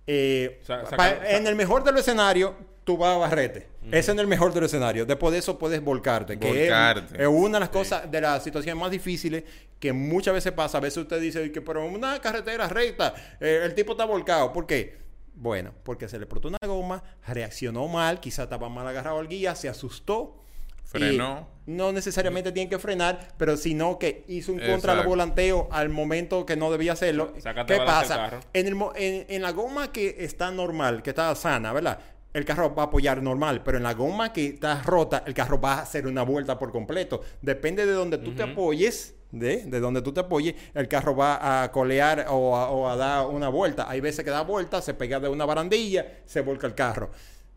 eh, 0.07 0.59
saca- 0.63 1.29
en 1.37 1.47
el 1.47 1.55
mejor 1.55 1.83
de 1.83 1.91
los 1.91 2.01
escenarios, 2.01 2.51
tú 2.83 2.97
vas 2.97 3.15
a 3.15 3.17
barrete. 3.19 3.67
Ese 3.87 3.97
es 3.99 4.09
en 4.09 4.19
el 4.19 4.27
mejor 4.27 4.53
de 4.53 4.61
los 4.61 4.69
escenarios. 4.71 5.07
Después 5.07 5.31
de 5.33 5.39
eso 5.39 5.57
puedes 5.57 5.81
volcarte. 5.83 6.37
Que 6.39 6.47
es- 6.65 6.69
Volcarte. 6.69 7.21
es 7.21 7.27
una 7.27 7.57
de 7.57 7.59
las 7.61 7.69
cosas, 7.69 8.09
de 8.09 8.21
las 8.21 8.43
situaciones 8.43 8.79
más 8.81 8.91
difíciles 8.91 9.43
que 9.79 9.91
muchas 9.93 10.33
veces 10.33 10.51
pasa. 10.53 10.77
A 10.77 10.81
veces 10.81 10.97
usted 11.03 11.19
dice 11.21 11.51
que, 11.51 11.61
pero 11.61 11.85
una 11.85 12.19
carretera 12.19 12.67
recta, 12.69 13.13
eh, 13.39 13.61
el 13.63 13.73
tipo 13.75 13.91
está 13.93 14.05
volcado. 14.05 14.51
¿Por 14.53 14.65
qué? 14.65 14.97
Bueno, 15.35 15.73
porque 15.83 16.07
se 16.07 16.17
le 16.17 16.23
explotó 16.25 16.47
una 16.47 16.57
goma, 16.65 17.03
reaccionó 17.27 17.87
mal, 17.87 18.19
quizá 18.19 18.43
estaba 18.43 18.69
mal 18.69 18.87
agarrado 18.87 19.19
al 19.19 19.27
guía, 19.27 19.55
se 19.55 19.67
asustó. 19.67 20.37
Frenó. 20.83 21.47
Y 21.65 21.71
no 21.71 21.91
necesariamente 21.91 22.51
tiene 22.51 22.69
que 22.69 22.77
frenar, 22.77 23.29
pero 23.37 23.55
sino 23.57 23.97
que 23.97 24.25
hizo 24.27 24.51
un 24.51 24.59
contra 24.59 24.93
Exacto. 24.93 25.09
volanteo 25.09 25.67
al 25.71 25.89
momento 25.89 26.45
que 26.45 26.55
no 26.55 26.69
debía 26.71 26.91
hacerlo. 26.93 27.33
Sácate 27.39 27.73
¿Qué 27.75 27.79
pasa? 27.85 28.39
En, 28.53 28.67
el 28.67 28.75
mo- 28.75 28.91
en, 28.95 29.25
en 29.29 29.41
la 29.41 29.51
goma 29.51 29.91
que 29.91 30.17
está 30.19 30.51
normal, 30.51 31.01
que 31.01 31.11
está 31.11 31.33
sana, 31.35 31.71
¿verdad? 31.73 31.99
El 32.33 32.45
carro 32.45 32.73
va 32.75 32.83
a 32.83 32.85
apoyar 32.87 33.21
normal, 33.21 33.61
pero 33.63 33.77
en 33.77 33.83
la 33.83 33.93
goma 33.93 34.33
que 34.33 34.47
está 34.47 34.81
rota, 34.81 35.23
el 35.25 35.33
carro 35.33 35.61
va 35.61 35.75
a 35.75 35.81
hacer 35.83 36.05
una 36.07 36.23
vuelta 36.23 36.57
por 36.59 36.71
completo. 36.71 37.21
Depende 37.41 37.85
de 37.85 37.93
donde 37.93 38.17
tú 38.17 38.33
te 38.33 38.43
apoyes, 38.43 39.13
de, 39.31 39.65
de 39.65 39.79
donde 39.79 40.01
tú 40.01 40.11
te 40.13 40.19
apoyes, 40.21 40.55
el 40.73 40.87
carro 40.87 41.15
va 41.15 41.63
a 41.63 41.71
colear 41.71 42.25
o 42.29 42.55
a, 42.55 42.69
o 42.71 42.89
a 42.89 42.95
dar 42.95 43.27
una 43.27 43.49
vuelta. 43.49 43.87
Hay 43.87 44.01
veces 44.01 44.25
que 44.25 44.31
da 44.31 44.41
vuelta, 44.41 44.81
se 44.81 44.95
pega 44.95 45.19
de 45.19 45.29
una 45.29 45.45
barandilla, 45.45 46.05
se 46.25 46.41
volca 46.41 46.65
el 46.67 46.73
carro. 46.75 47.11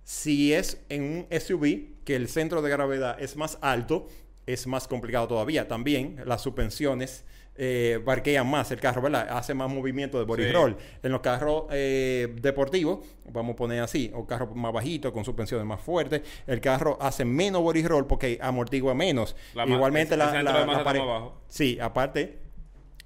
Si 0.06 0.52
es 0.54 0.80
en 0.88 1.02
un 1.02 1.40
SUV, 1.40 2.04
que 2.04 2.14
el 2.14 2.28
centro 2.28 2.62
de 2.62 2.70
gravedad 2.70 3.20
es 3.20 3.34
más 3.36 3.58
alto, 3.60 4.06
es 4.46 4.68
más 4.68 4.86
complicado 4.86 5.26
todavía. 5.26 5.66
También 5.66 6.22
las 6.24 6.42
suspensiones 6.42 7.24
eh, 7.56 8.00
barquean 8.04 8.48
más 8.48 8.70
el 8.70 8.78
carro, 8.78 9.02
¿verdad? 9.02 9.26
Hace 9.30 9.52
más 9.52 9.68
movimiento 9.68 10.20
de 10.20 10.24
body 10.24 10.44
Sí. 10.44 10.52
roll. 10.52 10.76
En 11.02 11.10
los 11.10 11.22
carros 11.22 11.64
eh, 11.72 12.28
deportivos, 12.40 13.04
vamos 13.32 13.54
a 13.54 13.56
poner 13.56 13.80
así, 13.82 14.12
o 14.14 14.24
carros 14.28 14.54
más 14.54 14.72
bajitos, 14.72 15.10
con 15.10 15.24
suspensiones 15.24 15.66
más 15.66 15.80
fuertes, 15.80 16.22
el 16.46 16.60
carro 16.60 16.98
hace 17.00 17.24
menos 17.24 17.62
body 17.62 17.82
roll 17.84 18.06
porque 18.06 18.38
amortigua 18.40 18.94
menos. 18.94 19.34
La 19.54 19.66
Igualmente 19.66 20.16
la, 20.16 20.40
la- 20.40 20.84
pared-. 20.84 21.02
Sí, 21.48 21.78
aparte 21.80 22.38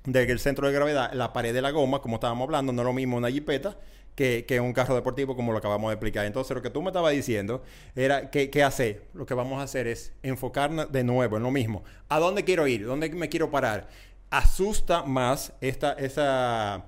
de 0.04 0.26
que 0.26 0.32
el 0.32 0.38
centro 0.38 0.66
de 0.66 0.74
gravedad, 0.74 1.12
la 1.14 1.32
pared 1.32 1.54
de 1.54 1.62
la 1.62 1.70
goma, 1.70 2.02
como 2.02 2.16
estábamos 2.16 2.44
hablando, 2.44 2.74
no 2.74 2.82
es 2.82 2.86
lo 2.86 2.92
mismo 2.92 3.16
una 3.16 3.30
jipeta 3.30 3.78
que, 4.20 4.44
que 4.44 4.60
un 4.60 4.74
carro 4.74 4.94
deportivo, 4.94 5.34
como 5.34 5.50
lo 5.50 5.56
acabamos 5.56 5.88
de 5.88 5.94
explicar. 5.94 6.26
Entonces, 6.26 6.54
lo 6.54 6.60
que 6.60 6.68
tú 6.68 6.82
me 6.82 6.88
estabas 6.90 7.14
diciendo 7.14 7.62
era 7.96 8.28
que, 8.30 8.50
¿qué 8.50 8.62
hacer? 8.62 9.04
Lo 9.14 9.24
que 9.24 9.32
vamos 9.32 9.58
a 9.60 9.62
hacer 9.62 9.86
es 9.86 10.12
enfocarnos 10.22 10.92
de 10.92 11.04
nuevo 11.04 11.38
en 11.38 11.42
lo 11.42 11.50
mismo. 11.50 11.84
¿A 12.10 12.18
dónde 12.18 12.44
quiero 12.44 12.66
ir? 12.66 12.84
¿Dónde 12.84 13.08
me 13.08 13.30
quiero 13.30 13.50
parar? 13.50 13.88
Asusta 14.28 15.04
más 15.04 15.54
esta, 15.62 15.92
esa... 15.94 16.84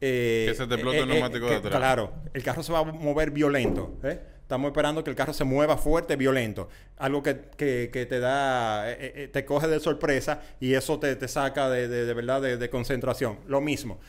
eh, 0.00 0.46
Que 0.48 0.54
se 0.56 0.66
te 0.66 0.74
explote 0.74 0.98
el 0.98 1.08
neumático 1.08 1.46
de 1.46 1.54
atrás. 1.54 1.76
Claro, 1.76 2.12
el 2.34 2.42
carro 2.42 2.64
se 2.64 2.72
va 2.72 2.80
a 2.80 2.84
mover 2.84 3.30
violento. 3.30 3.94
¿eh? 4.02 4.18
Estamos 4.42 4.66
esperando 4.72 5.04
que 5.04 5.10
el 5.10 5.14
carro 5.14 5.32
se 5.32 5.44
mueva 5.44 5.78
fuerte, 5.78 6.16
violento. 6.16 6.68
Algo 6.98 7.22
que, 7.22 7.42
que- 7.56 7.90
que 7.92 8.06
te 8.06 8.18
da, 8.18 8.90
eh, 8.90 8.96
eh, 9.14 9.28
te 9.32 9.44
coge 9.44 9.68
de 9.68 9.78
sorpresa 9.78 10.40
y 10.58 10.74
eso 10.74 10.98
te, 10.98 11.14
te 11.14 11.28
saca 11.28 11.70
de, 11.70 11.86
de- 11.86 12.06
de 12.06 12.12
verdad 12.14 12.42
de, 12.42 12.56
de 12.56 12.68
concentración. 12.70 13.38
Lo 13.46 13.60
mismo. 13.60 14.00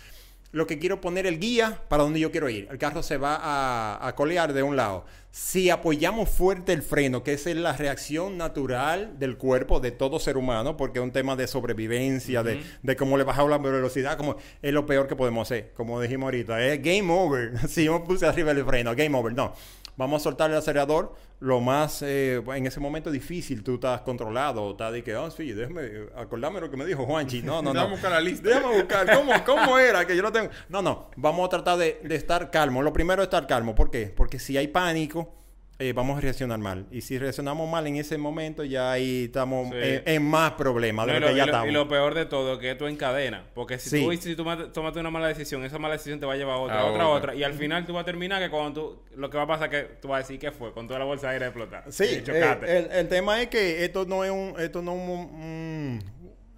Lo 0.53 0.65
que 0.65 0.79
quiero 0.79 1.01
poner 1.01 1.25
el 1.27 1.39
guía 1.39 1.81
para 1.89 2.03
donde 2.03 2.21
yo 2.21 2.31
quiero 2.31 2.47
ir. 2.47 2.67
El 2.71 2.77
carro 2.77 3.03
se 3.03 3.17
va 3.17 3.35
a, 3.35 4.07
a 4.07 4.15
colear 4.15 4.53
de 4.53 4.63
un 4.63 4.77
lado. 4.77 5.03
Si 5.31 5.71
apoyamos 5.71 6.29
fuerte 6.29 6.73
el 6.73 6.83
freno, 6.83 7.23
que 7.23 7.33
esa 7.33 7.49
es 7.49 7.57
la 7.57 7.73
reacción 7.73 8.37
natural 8.37 9.17
del 9.17 9.35
cuerpo 9.35 9.79
de 9.79 9.89
todo 9.89 10.19
ser 10.19 10.37
humano, 10.37 10.77
porque 10.77 10.99
es 10.99 11.03
un 11.03 11.11
tema 11.11 11.35
de 11.35 11.47
sobrevivencia, 11.47 12.43
de, 12.43 12.63
de 12.83 12.95
cómo 12.95 13.17
le 13.17 13.23
bajamos 13.23 13.49
la 13.49 13.57
velocidad, 13.57 14.15
como 14.15 14.37
es 14.61 14.71
lo 14.71 14.85
peor 14.85 15.07
que 15.07 15.15
podemos 15.15 15.47
hacer. 15.47 15.71
Como 15.75 15.99
dijimos 15.99 16.27
ahorita, 16.27 16.63
es 16.63 16.83
game 16.83 17.11
over. 17.11 17.57
si 17.67 17.85
yo 17.85 18.03
puse 18.03 18.27
arriba 18.27 18.51
el 18.51 18.63
freno, 18.63 18.95
game 18.95 19.17
over. 19.17 19.33
No. 19.33 19.53
Vamos 19.95 20.21
a 20.21 20.23
soltar 20.23 20.49
el 20.49 20.57
acelerador 20.57 21.15
lo 21.39 21.59
más, 21.59 22.01
eh, 22.01 22.41
en 22.55 22.65
ese 22.65 22.79
momento 22.79 23.11
difícil, 23.11 23.63
tú 23.63 23.75
estás 23.75 24.01
controlado, 24.01 24.71
estás 24.71 24.93
de 24.93 25.03
que, 25.03 25.15
oh, 25.15 25.29
sí, 25.29 25.51
déjame 25.51 26.07
acordarme 26.15 26.61
lo 26.61 26.71
que 26.71 26.77
me 26.77 26.85
dijo 26.85 27.05
Juanchi. 27.05 27.41
No, 27.41 27.61
no, 27.61 27.63
no. 27.73 27.73
Déjame 27.73 27.91
buscar 27.91 28.11
la 28.11 28.21
lista. 28.21 28.47
Déjame 28.47 28.75
buscar, 28.75 29.13
¿cómo, 29.13 29.33
cómo 29.45 29.77
era? 29.77 30.07
Que 30.07 30.15
yo 30.15 30.23
lo 30.23 30.31
tengo. 30.31 30.49
No, 30.69 30.81
no, 30.81 31.09
vamos 31.17 31.45
a 31.45 31.49
tratar 31.49 31.77
de, 31.77 31.99
de 32.03 32.15
estar 32.15 32.49
calmo. 32.49 32.81
Lo 32.81 32.93
primero 32.93 33.21
es 33.21 33.27
estar 33.27 33.45
calmo. 33.45 33.75
¿Por 33.75 33.91
qué? 33.91 34.13
Porque 34.15 34.39
si 34.39 34.55
hay 34.57 34.67
pánico, 34.67 35.42
eh, 35.79 35.91
vamos 35.93 36.17
a 36.17 36.21
reaccionar 36.21 36.59
mal. 36.59 36.85
Y 36.91 37.01
si 37.01 37.17
reaccionamos 37.17 37.69
mal 37.69 37.85
en 37.87 37.97
ese 37.97 38.17
momento, 38.17 38.63
ya 38.63 38.91
ahí 38.91 39.25
estamos 39.25 39.69
Sí. 39.69 39.75
en, 39.81 40.03
en 40.05 40.23
más 40.23 40.51
problemas 40.53 41.07
de 41.07 41.13
No, 41.13 41.19
lo 41.19 41.27
que 41.27 41.35
ya 41.35 41.37
y 41.37 41.39
lo- 41.39 41.45
y 41.45 41.49
estamos. 41.49 41.73
lo 41.73 41.87
peor 41.89 42.13
de 42.13 42.25
todo 42.25 42.59
que 42.59 42.75
tú 42.75 42.85
encadenas. 42.87 43.41
Porque 43.53 43.79
si 43.79 43.89
Sí. 43.89 44.03
tú, 44.05 44.13
si 44.21 44.35
tú 44.35 44.45
ma- 44.45 44.71
tomaste 44.71 44.99
una 44.99 45.09
mala 45.09 45.27
decisión, 45.27 45.63
esa 45.65 45.79
mala 45.79 45.95
decisión 45.95 46.19
te 46.19 46.25
va 46.25 46.33
a 46.33 46.35
llevar 46.37 46.55
a 46.55 46.59
otra, 46.59 46.79
A 46.79 46.85
otra, 46.85 47.07
otra. 47.07 47.17
otra. 47.31 47.35
Y 47.35 47.43
al 47.43 47.53
final 47.53 47.85
tú 47.85 47.93
vas 47.93 48.03
a 48.03 48.05
terminar 48.05 48.41
que 48.41 48.49
cuando 48.49 48.73
tú... 48.81 49.03
Lo 49.19 49.29
que 49.29 49.37
va 49.37 49.43
a 49.43 49.47
pasar 49.47 49.73
es 49.73 49.81
que 49.87 49.93
tú 49.95 50.07
vas 50.09 50.17
a 50.17 50.19
decir 50.21 50.39
que 50.39 50.51
fue 50.51 50.71
con 50.73 50.87
toda 50.87 50.99
la 50.99 51.05
bolsa 51.05 51.27
de 51.27 51.33
aire 51.33 51.45
explotar. 51.47 51.83
Sí, 51.89 52.03
Y 52.05 52.07
eh, 52.15 52.23
chocaste. 52.23 52.77
el, 52.77 52.91
el 52.91 53.07
tema 53.09 53.41
es 53.41 53.47
que 53.49 53.83
esto 53.83 54.05
no 54.05 54.23
es 54.23 54.31
un, 54.31 54.53
esto 54.59 54.81
no 54.81 54.93
es 54.93 54.97
un, 54.99 55.09
un- 55.19 56.03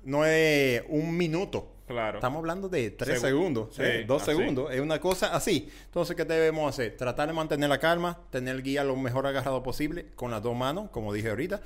no 0.03 0.25
es 0.25 0.83
un 0.89 1.17
minuto. 1.17 1.71
Claro. 1.87 2.17
Estamos 2.17 2.39
hablando 2.39 2.67
de 2.67 2.89
tres 2.91 3.19
Segu- 3.19 3.27
segundos, 3.27 3.75
sí, 3.75 3.81
eh, 3.83 4.05
dos 4.07 4.23
así. 4.23 4.31
segundos. 4.35 4.71
Es 4.73 4.79
una 4.81 4.99
cosa 4.99 5.35
así. 5.35 5.69
Entonces, 5.85 6.15
¿qué 6.15 6.25
debemos 6.25 6.67
hacer? 6.67 6.97
Tratar 6.97 7.27
de 7.27 7.33
mantener 7.33 7.69
la 7.69 7.77
calma, 7.79 8.17
tener 8.31 8.55
el 8.55 8.63
guía 8.63 8.83
lo 8.83 8.95
mejor 8.95 9.27
agarrado 9.27 9.61
posible 9.61 10.07
con 10.15 10.31
las 10.31 10.41
dos 10.41 10.55
manos, 10.55 10.89
como 10.89 11.13
dije 11.13 11.29
ahorita, 11.29 11.61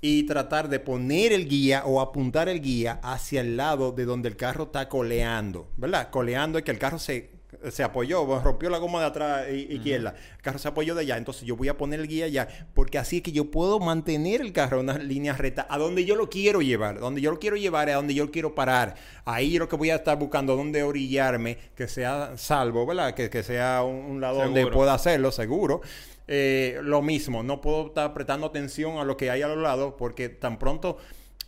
y 0.00 0.22
tratar 0.24 0.68
de 0.68 0.78
poner 0.78 1.32
el 1.32 1.48
guía 1.48 1.82
o 1.84 2.00
apuntar 2.00 2.48
el 2.48 2.60
guía 2.60 3.00
hacia 3.02 3.40
el 3.40 3.56
lado 3.56 3.92
de 3.92 4.04
donde 4.04 4.28
el 4.28 4.36
carro 4.36 4.64
está 4.64 4.88
coleando, 4.88 5.68
¿verdad? 5.76 6.10
Coleando 6.10 6.58
es 6.58 6.64
que 6.64 6.70
el 6.70 6.78
carro 6.78 6.98
se, 6.98 7.30
se 7.70 7.82
apoyó, 7.82 8.40
rompió 8.40 8.70
la 8.70 8.78
goma 8.78 9.00
de 9.00 9.06
atrás 9.06 9.46
izquierda, 9.50 10.14
el 10.36 10.42
carro 10.42 10.58
se 10.58 10.68
apoyó 10.68 10.94
de 10.94 11.02
allá, 11.02 11.16
entonces 11.16 11.44
yo 11.44 11.56
voy 11.56 11.68
a 11.68 11.76
poner 11.76 12.00
el 12.00 12.08
guía 12.08 12.26
allá, 12.26 12.48
porque 12.74 12.98
así 12.98 13.18
es 13.18 13.22
que 13.22 13.32
yo 13.32 13.50
puedo 13.50 13.80
mantener 13.80 14.40
el 14.40 14.52
carro 14.52 14.80
en 14.80 14.88
una 14.88 14.98
línea 14.98 15.34
recta 15.34 15.66
a 15.68 15.78
donde 15.78 16.04
yo 16.04 16.16
lo 16.16 16.28
quiero 16.28 16.62
llevar, 16.62 17.00
donde 17.00 17.20
yo 17.20 17.30
lo 17.30 17.38
quiero 17.38 17.56
llevar 17.56 17.88
es 17.88 17.94
a 17.94 17.96
donde 17.96 18.14
yo 18.14 18.24
lo 18.24 18.30
quiero 18.30 18.54
parar. 18.54 18.94
Ahí 19.24 19.58
lo 19.58 19.68
que 19.68 19.76
voy 19.76 19.90
a 19.90 19.96
estar 19.96 20.18
buscando, 20.18 20.56
donde 20.56 20.82
orillarme, 20.82 21.58
que 21.74 21.88
sea 21.88 22.36
salvo, 22.36 22.86
¿verdad? 22.86 23.14
Que, 23.14 23.30
que 23.30 23.42
sea 23.42 23.82
un, 23.82 23.96
un 23.96 24.20
lado 24.20 24.38
donde 24.38 24.66
pueda 24.66 24.94
hacerlo, 24.94 25.32
seguro. 25.32 25.80
Eh, 26.32 26.78
lo 26.82 27.02
mismo, 27.02 27.42
no 27.42 27.60
puedo 27.60 27.88
estar 27.88 28.14
prestando 28.14 28.46
atención 28.46 28.98
a 28.98 29.04
lo 29.04 29.16
que 29.16 29.30
hay 29.30 29.42
a 29.42 29.48
los 29.48 29.58
lados 29.58 29.94
porque 29.98 30.28
tan 30.28 30.60
pronto 30.60 30.96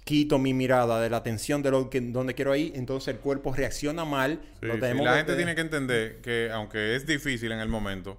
quito 0.05 0.38
mi 0.38 0.53
mirada 0.53 1.01
de 1.01 1.09
la 1.11 1.19
atención 1.19 1.62
de 1.62 1.71
lo 1.71 1.88
que 1.91 2.01
donde 2.01 2.35
quiero 2.35 2.55
ir, 2.57 2.73
entonces 2.75 3.15
el 3.15 3.21
cuerpo 3.21 3.53
reacciona 3.55 4.05
mal. 4.05 4.41
Sí, 4.61 4.67
lo 4.67 4.75
sí. 4.75 4.81
tenemos 4.81 5.05
La 5.05 5.17
gente 5.17 5.37
tiene 5.37 5.55
que 5.55 5.61
entender 5.61 6.21
que, 6.21 6.51
aunque 6.53 6.97
es 6.97 7.07
difícil 7.07 7.53
en 7.53 7.61
el 7.61 7.69
momento, 7.69 8.19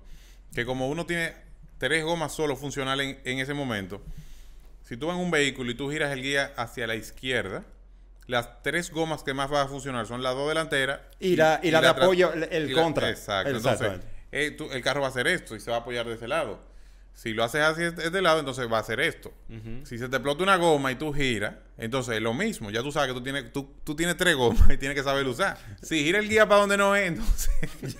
que 0.54 0.66
como 0.66 0.88
uno 0.90 1.06
tiene 1.06 1.34
tres 1.78 2.04
gomas 2.06 2.32
solo 2.34 2.56
funcionales 2.56 3.18
en, 3.24 3.32
en 3.34 3.40
ese 3.40 3.54
momento, 3.54 4.02
si 4.88 4.96
tú 4.98 5.08
vas 5.08 5.18
en 5.18 5.24
un 5.24 5.32
vehículo 5.32 5.72
y 5.72 5.76
tú 5.76 5.90
giras 5.92 6.12
el 6.14 6.22
guía 6.22 6.54
hacia 6.56 6.88
la 6.88 6.96
izquierda, 6.96 7.64
las 8.28 8.62
tres 8.64 8.90
gomas 8.92 9.24
que 9.24 9.34
más 9.34 9.50
van 9.50 9.66
a 9.66 9.70
funcionar 9.70 10.06
son 10.08 10.24
las 10.24 10.34
dos 10.36 10.48
delanteras 10.48 11.02
Y 11.20 11.36
la- 11.36 11.60
y 11.62 11.72
la 11.72 11.82
de 11.82 11.88
apoyo, 11.90 12.32
el- 12.34 12.44
el 12.44 12.70
y 12.72 12.74
la- 12.74 12.82
contra. 12.82 13.10
Exacto. 13.10 13.56
Entonces, 13.58 13.92
eh, 14.32 14.52
tú- 14.52 14.70
el 14.72 14.82
carro 14.82 15.02
va 15.02 15.08
a 15.08 15.10
hacer 15.10 15.28
esto 15.28 15.56
y 15.56 15.60
se 15.60 15.70
va 15.70 15.78
a 15.78 15.80
apoyar 15.82 16.08
de 16.08 16.14
ese 16.16 16.28
lado. 16.30 16.60
Si 17.14 17.34
lo 17.34 17.44
haces 17.44 17.62
hacia 17.62 17.88
este 17.88 18.06
este 18.06 18.22
lado, 18.22 18.40
entonces 18.40 18.68
va 18.72 18.78
a 18.78 18.82
hacer 18.82 19.00
esto. 19.00 19.32
Si 19.84 19.98
se 19.98 20.10
te 20.10 20.16
explota 20.18 20.44
una 20.44 20.56
goma 20.58 20.92
y 20.92 20.96
tú 20.96 21.14
giras, 21.14 21.56
entonces 21.78 22.16
es 22.16 22.22
lo 22.22 22.34
mismo. 22.34 22.70
Ya 22.72 22.82
tú 22.82 22.92
sabes 22.92 23.10
que 23.10 23.14
tú 23.14 23.24
tienes, 23.24 23.54
tú, 23.54 23.70
tú 23.84 23.96
tienes 23.96 24.18
tres 24.18 24.36
gomas 24.36 24.70
y 24.72 24.78
tienes 24.78 24.98
que 24.98 25.04
saber 25.04 25.26
usar. 25.28 25.58
Si 25.82 26.04
gira 26.04 26.20
el 26.20 26.28
guía 26.28 26.48
para 26.48 26.62
donde 26.62 26.78
no 26.78 26.96
es, 26.96 27.08
entonces... 27.08 27.50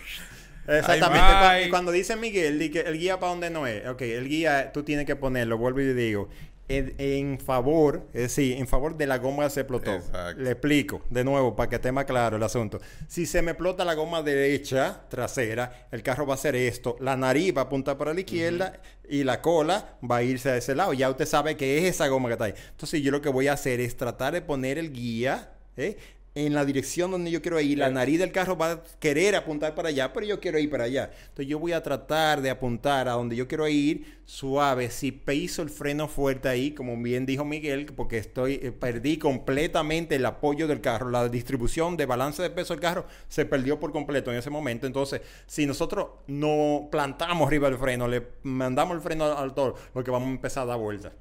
Exactamente. 0.68 1.20
Ay, 1.22 1.66
Cu- 1.66 1.72
Cuando, 1.72 1.92
dice 1.92 2.16
Miguel 2.16 2.62
el 2.62 2.98
guía 2.98 3.20
para 3.20 3.32
donde 3.32 3.50
no 3.50 3.68
es, 3.68 3.86
ok, 3.88 4.02
el 4.04 4.28
guía 4.30 4.72
tú 4.72 4.84
tienes 4.84 5.06
que 5.06 5.16
ponerlo, 5.16 5.58
vuelvo 5.58 5.82
y 5.82 5.94
digo, 5.94 6.30
en, 6.68 6.96
en 6.98 7.40
favor, 7.40 8.08
es 8.14 8.22
decir, 8.22 8.58
en 8.58 8.68
favor 8.68 8.96
de 8.96 9.08
la 9.08 9.18
goma 9.18 9.44
que 9.44 9.50
se 9.50 9.60
explotó. 9.62 9.94
Exacto. 9.94 10.42
Le 10.42 10.52
explico 10.52 11.02
de 11.10 11.24
nuevo 11.24 11.56
para 11.56 11.70
que 11.70 11.76
esté 11.76 11.92
más 11.92 12.06
claro 12.06 12.38
el 12.38 12.44
asunto. 12.44 12.80
Si 13.08 13.26
se 13.26 13.42
me 13.42 13.52
explota 13.52 13.86
la 13.86 13.94
goma 13.94 14.22
derecha, 14.22 15.02
trasera, 15.10 15.88
el 15.92 16.04
carro 16.04 16.26
va 16.26 16.34
a 16.34 16.36
hacer 16.36 16.56
esto, 16.56 16.96
la 17.00 17.16
nariz 17.18 17.56
va 17.56 17.62
a 17.62 17.66
apuntar 17.66 17.98
para 17.98 18.14
la 18.14 18.20
izquierda 18.20 18.80
y 19.08 19.24
la 19.24 19.42
cola 19.42 19.98
va 20.10 20.18
a 20.18 20.24
irse 20.24 20.50
a 20.50 20.58
ese 20.58 20.76
lado. 20.76 20.94
Ya 20.94 21.10
usted 21.10 21.26
sabe 21.26 21.58
que 21.58 21.80
es 21.80 21.96
esa 21.96 22.08
goma 22.08 22.30
que 22.30 22.34
está 22.34 22.46
ahí. 22.46 22.54
Entonces 22.72 23.02
yo 23.02 23.12
lo 23.12 23.22
que 23.22 23.30
voy 23.30 23.48
a 23.48 23.54
hacer 23.54 23.80
es 23.80 23.98
tratar 23.98 24.34
de 24.34 24.42
poner 24.42 24.78
el 24.78 24.92
guía, 24.92 25.52
¿eh? 25.78 25.98
En 26.36 26.54
la 26.54 26.66
dirección 26.66 27.12
donde 27.12 27.32
yo 27.32 27.42
quiero 27.42 27.60
ir. 27.60 27.78
La 27.78 27.90
nariz 27.90 28.20
del 28.20 28.32
carro 28.32 28.58
va 28.58 28.72
a 28.72 28.84
querer 29.00 29.36
apuntar 29.36 29.76
para 29.76 29.90
allá, 29.90 30.12
pero 30.14 30.26
yo 30.26 30.40
quiero 30.40 30.60
ir 30.60 30.70
para 30.70 30.86
allá. 30.86 31.12
Entonces 31.22 31.48
yo 31.48 31.60
voy 31.60 31.74
a 31.74 31.84
tratar 31.84 32.42
de 32.42 32.50
apuntar 32.50 33.08
a 33.08 33.14
donde 33.14 33.36
yo 33.36 33.48
quiero 33.48 33.68
ir 33.68 34.22
suave. 34.26 34.90
Si 34.90 35.12
piso 35.12 35.62
el 35.62 35.70
freno 35.70 36.08
fuerte 36.08 36.50
ahí, 36.50 36.72
como 36.72 37.00
bien 37.02 37.26
dijo 37.26 37.46
Miguel, 37.46 37.86
porque 37.86 38.18
estoy 38.18 38.60
eh, 38.64 38.72
perdí 38.72 39.18
completamente 39.18 40.16
el 40.16 40.26
apoyo 40.26 40.68
del 40.68 40.82
carro, 40.82 41.10
la 41.10 41.30
distribución 41.30 41.98
de 41.98 42.06
balance 42.06 42.42
de 42.42 42.50
peso 42.50 42.74
del 42.74 42.82
carro 42.82 43.06
se 43.28 43.46
perdió 43.46 43.80
por 43.80 43.92
completo 43.92 44.32
en 44.32 44.38
ese 44.38 44.50
momento. 44.50 44.88
Entonces, 44.88 45.22
si 45.46 45.66
nosotros 45.66 46.08
no 46.28 46.88
plantamos 46.92 47.48
arriba 47.48 47.70
del 47.70 47.78
freno, 47.78 48.08
le 48.08 48.24
mandamos 48.44 48.96
el 48.96 49.02
freno 49.02 49.26
al, 49.26 49.38
al 49.38 49.54
toro, 49.54 49.76
lo 49.94 50.04
que 50.04 50.12
vamos 50.12 50.28
a 50.28 50.32
empezar 50.32 50.64
a 50.64 50.68
dar 50.68 50.80
vueltas. 50.80 51.14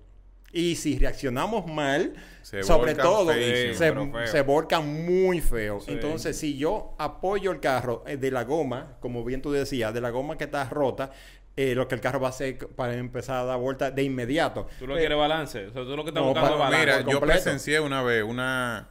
Y 0.52 0.76
si 0.76 0.98
reaccionamos 0.98 1.66
mal, 1.66 2.12
Se 2.42 2.62
sobre 2.62 2.94
todo, 2.94 3.32
feísimo, 3.32 4.12
se, 4.20 4.26
se 4.26 4.42
volcan 4.42 4.86
muy 5.06 5.40
feo. 5.40 5.80
Sí. 5.80 5.92
Entonces, 5.92 6.38
si 6.38 6.58
yo 6.58 6.94
apoyo 6.98 7.50
el 7.52 7.60
carro 7.60 8.04
eh, 8.06 8.18
de 8.18 8.30
la 8.30 8.44
goma, 8.44 8.96
como 9.00 9.24
bien 9.24 9.40
tú 9.40 9.50
decías, 9.50 9.94
de 9.94 10.00
la 10.02 10.10
goma 10.10 10.36
que 10.36 10.44
está 10.44 10.68
rota, 10.68 11.10
eh, 11.56 11.74
lo 11.74 11.88
que 11.88 11.94
el 11.94 12.00
carro 12.02 12.20
va 12.20 12.28
a 12.28 12.30
hacer 12.30 12.58
para 12.68 12.94
empezar 12.94 13.36
a 13.38 13.44
dar 13.44 13.58
vueltas 13.58 13.94
de 13.94 14.02
inmediato. 14.02 14.66
Tú 14.78 14.86
lo 14.86 14.96
Eh, 14.96 15.00
quieres 15.00 15.16
balance. 15.18 15.66
O 15.66 15.72
sea, 15.72 15.82
tú 15.84 15.96
lo 15.96 16.04
que 16.04 16.10
estás 16.10 16.22
no, 16.22 16.28
buscando 16.30 16.58
para- 16.58 16.70
balance. 16.70 16.86
Mira, 17.04 17.10
yo 17.12 17.20
presencié 17.20 17.80
una 17.80 18.02
vez 18.02 18.22
una 18.24 18.88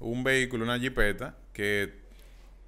un 0.00 0.22
vehículo, 0.24 0.64
una 0.64 0.78
jipeta, 0.78 1.34
que 1.52 2.02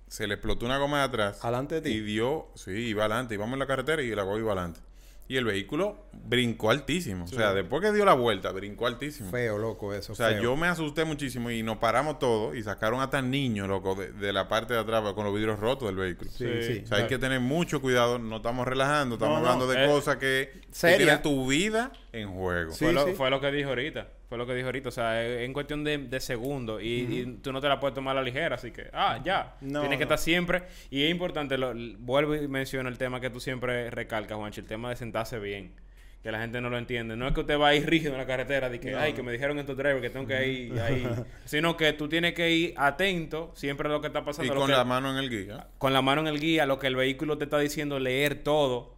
se 0.09 0.27
le 0.27 0.35
explotó 0.35 0.64
una 0.66 0.79
goma 0.79 0.99
de 0.99 1.05
atrás. 1.05 1.44
¿Alante 1.44 1.77
de 1.77 1.81
ti? 1.83 1.90
Y 1.90 2.01
dio, 2.01 2.49
sí, 2.55 2.70
iba 2.70 3.05
adelante. 3.05 3.35
Íbamos 3.35 3.55
en 3.55 3.59
la 3.61 3.66
carretera 3.66 4.03
y 4.03 4.14
la 4.14 4.22
goma 4.22 4.38
iba 4.38 4.53
adelante. 4.53 4.81
Y 5.28 5.36
el 5.36 5.44
vehículo 5.44 6.06
brincó 6.12 6.70
altísimo. 6.70 7.24
O 7.24 7.28
sea, 7.28 7.52
después 7.52 7.82
que 7.82 7.92
dio 7.92 8.04
la 8.04 8.14
vuelta, 8.14 8.52
brincó 8.52 8.86
altísimo. 8.86 9.30
Feo, 9.30 9.58
loco, 9.58 9.92
eso. 9.92 10.12
O 10.12 10.16
sea, 10.16 10.28
feo. 10.28 10.42
yo 10.42 10.56
me 10.56 10.66
asusté 10.68 11.04
muchísimo 11.04 11.50
y 11.50 11.62
nos 11.62 11.78
paramos 11.78 12.18
todos 12.18 12.56
y 12.56 12.62
sacaron 12.62 13.00
hasta 13.00 13.22
niños, 13.22 13.68
loco, 13.68 13.94
de, 13.94 14.12
de 14.12 14.32
la 14.32 14.48
parte 14.48 14.74
de 14.74 14.80
atrás 14.80 15.02
con 15.14 15.24
los 15.24 15.34
vidrios 15.34 15.58
rotos 15.58 15.88
del 15.88 15.96
vehículo. 15.96 16.30
Sí, 16.30 16.46
Sí. 16.46 16.74
sí. 16.74 16.80
O 16.84 16.86
sea, 16.86 16.98
hay 16.98 17.06
que 17.06 17.18
tener 17.18 17.40
mucho 17.40 17.80
cuidado. 17.80 18.18
No 18.18 18.36
estamos 18.36 18.66
relajando, 18.66 19.16
estamos 19.16 19.38
No, 19.38 19.44
no, 19.44 19.50
hablando 19.52 19.72
de 19.72 19.84
eh, 19.84 19.88
cosas 19.88 20.16
que, 20.16 20.62
que 20.80 20.96
tienen 20.96 21.22
tu 21.22 21.46
vida 21.46 21.92
en 22.12 22.32
juego. 22.32 22.72
Sí, 22.72 22.84
fue, 22.84 22.92
lo, 22.92 23.06
sí. 23.06 23.12
fue 23.14 23.30
lo 23.30 23.40
que 23.40 23.50
dijo 23.50 23.70
ahorita. 23.70 24.08
Fue 24.28 24.36
lo 24.38 24.46
que 24.46 24.54
dijo 24.54 24.66
ahorita. 24.66 24.88
O 24.88 24.92
sea, 24.92 25.24
es 25.24 25.42
en 25.42 25.52
cuestión 25.52 25.84
de, 25.84 25.98
de 25.98 26.20
segundos. 26.20 26.82
Y, 26.82 26.86
y 27.02 27.26
tú 27.42 27.52
no 27.52 27.60
te 27.60 27.68
la 27.68 27.78
puedes 27.78 27.94
tomar 27.94 28.16
a 28.16 28.20
la 28.20 28.24
ligera. 28.24 28.56
Así 28.56 28.72
que, 28.72 28.88
ah, 28.92 29.20
ya. 29.24 29.54
No, 29.60 29.80
Tienes 29.80 29.98
que 29.98 30.02
estar 30.04 30.18
siempre. 30.18 30.64
Y 30.90 31.04
es 31.04 31.10
importante, 31.10 31.56
lo, 31.58 31.72
vuelvo 31.98 32.34
y 32.34 32.48
menciono 32.48 32.88
el 32.88 32.98
tema 32.98 33.20
que 33.20 33.30
tú 33.30 33.38
siempre 33.40 33.90
recalcas, 33.90 34.36
Juancho. 34.36 34.60
El 34.62 34.66
tema 34.66 34.90
de 34.90 34.96
sentarse 34.96 35.38
bien. 35.38 35.72
Que 36.24 36.32
la 36.32 36.40
gente 36.40 36.60
no 36.60 36.70
lo 36.70 36.76
entiende. 36.76 37.14
No 37.16 37.28
es 37.28 37.34
que 37.34 37.40
usted 37.42 37.56
va 37.56 37.68
a 37.68 37.74
ir 37.76 37.88
rígido 37.88 38.10
en 38.14 38.18
la 38.18 38.26
carretera. 38.26 38.68
De 38.68 38.80
que, 38.80 38.96
ay, 38.96 39.12
que 39.12 39.22
me 39.22 39.30
dijeron 39.30 39.60
estos 39.60 39.76
drivers 39.76 40.00
que 40.00 40.10
tengo 40.10 40.26
que 40.26 40.48
ir 40.48 40.80
ahí. 40.80 41.06
Sino 41.44 41.76
que 41.76 41.92
tú 41.92 42.08
tienes 42.08 42.34
que 42.34 42.50
ir 42.50 42.74
atento 42.76 43.52
siempre 43.54 43.88
a 43.88 43.92
lo 43.92 44.00
que 44.00 44.08
está 44.08 44.24
pasando. 44.24 44.50
Y 44.50 44.52
lo 44.52 44.60
con 44.60 44.66
que- 44.68 44.76
la 44.76 44.84
mano 44.84 45.12
en 45.12 45.18
el 45.18 45.30
guía. 45.30 45.68
con 45.78 45.92
la 45.92 46.02
mano 46.02 46.22
en 46.22 46.26
el 46.26 46.40
guía, 46.40 46.66
lo 46.66 46.80
que 46.80 46.88
el 46.88 46.96
vehículo 46.96 47.38
te 47.38 47.44
está 47.44 47.60
diciendo, 47.60 48.00
leer 48.00 48.42
todo, 48.42 48.95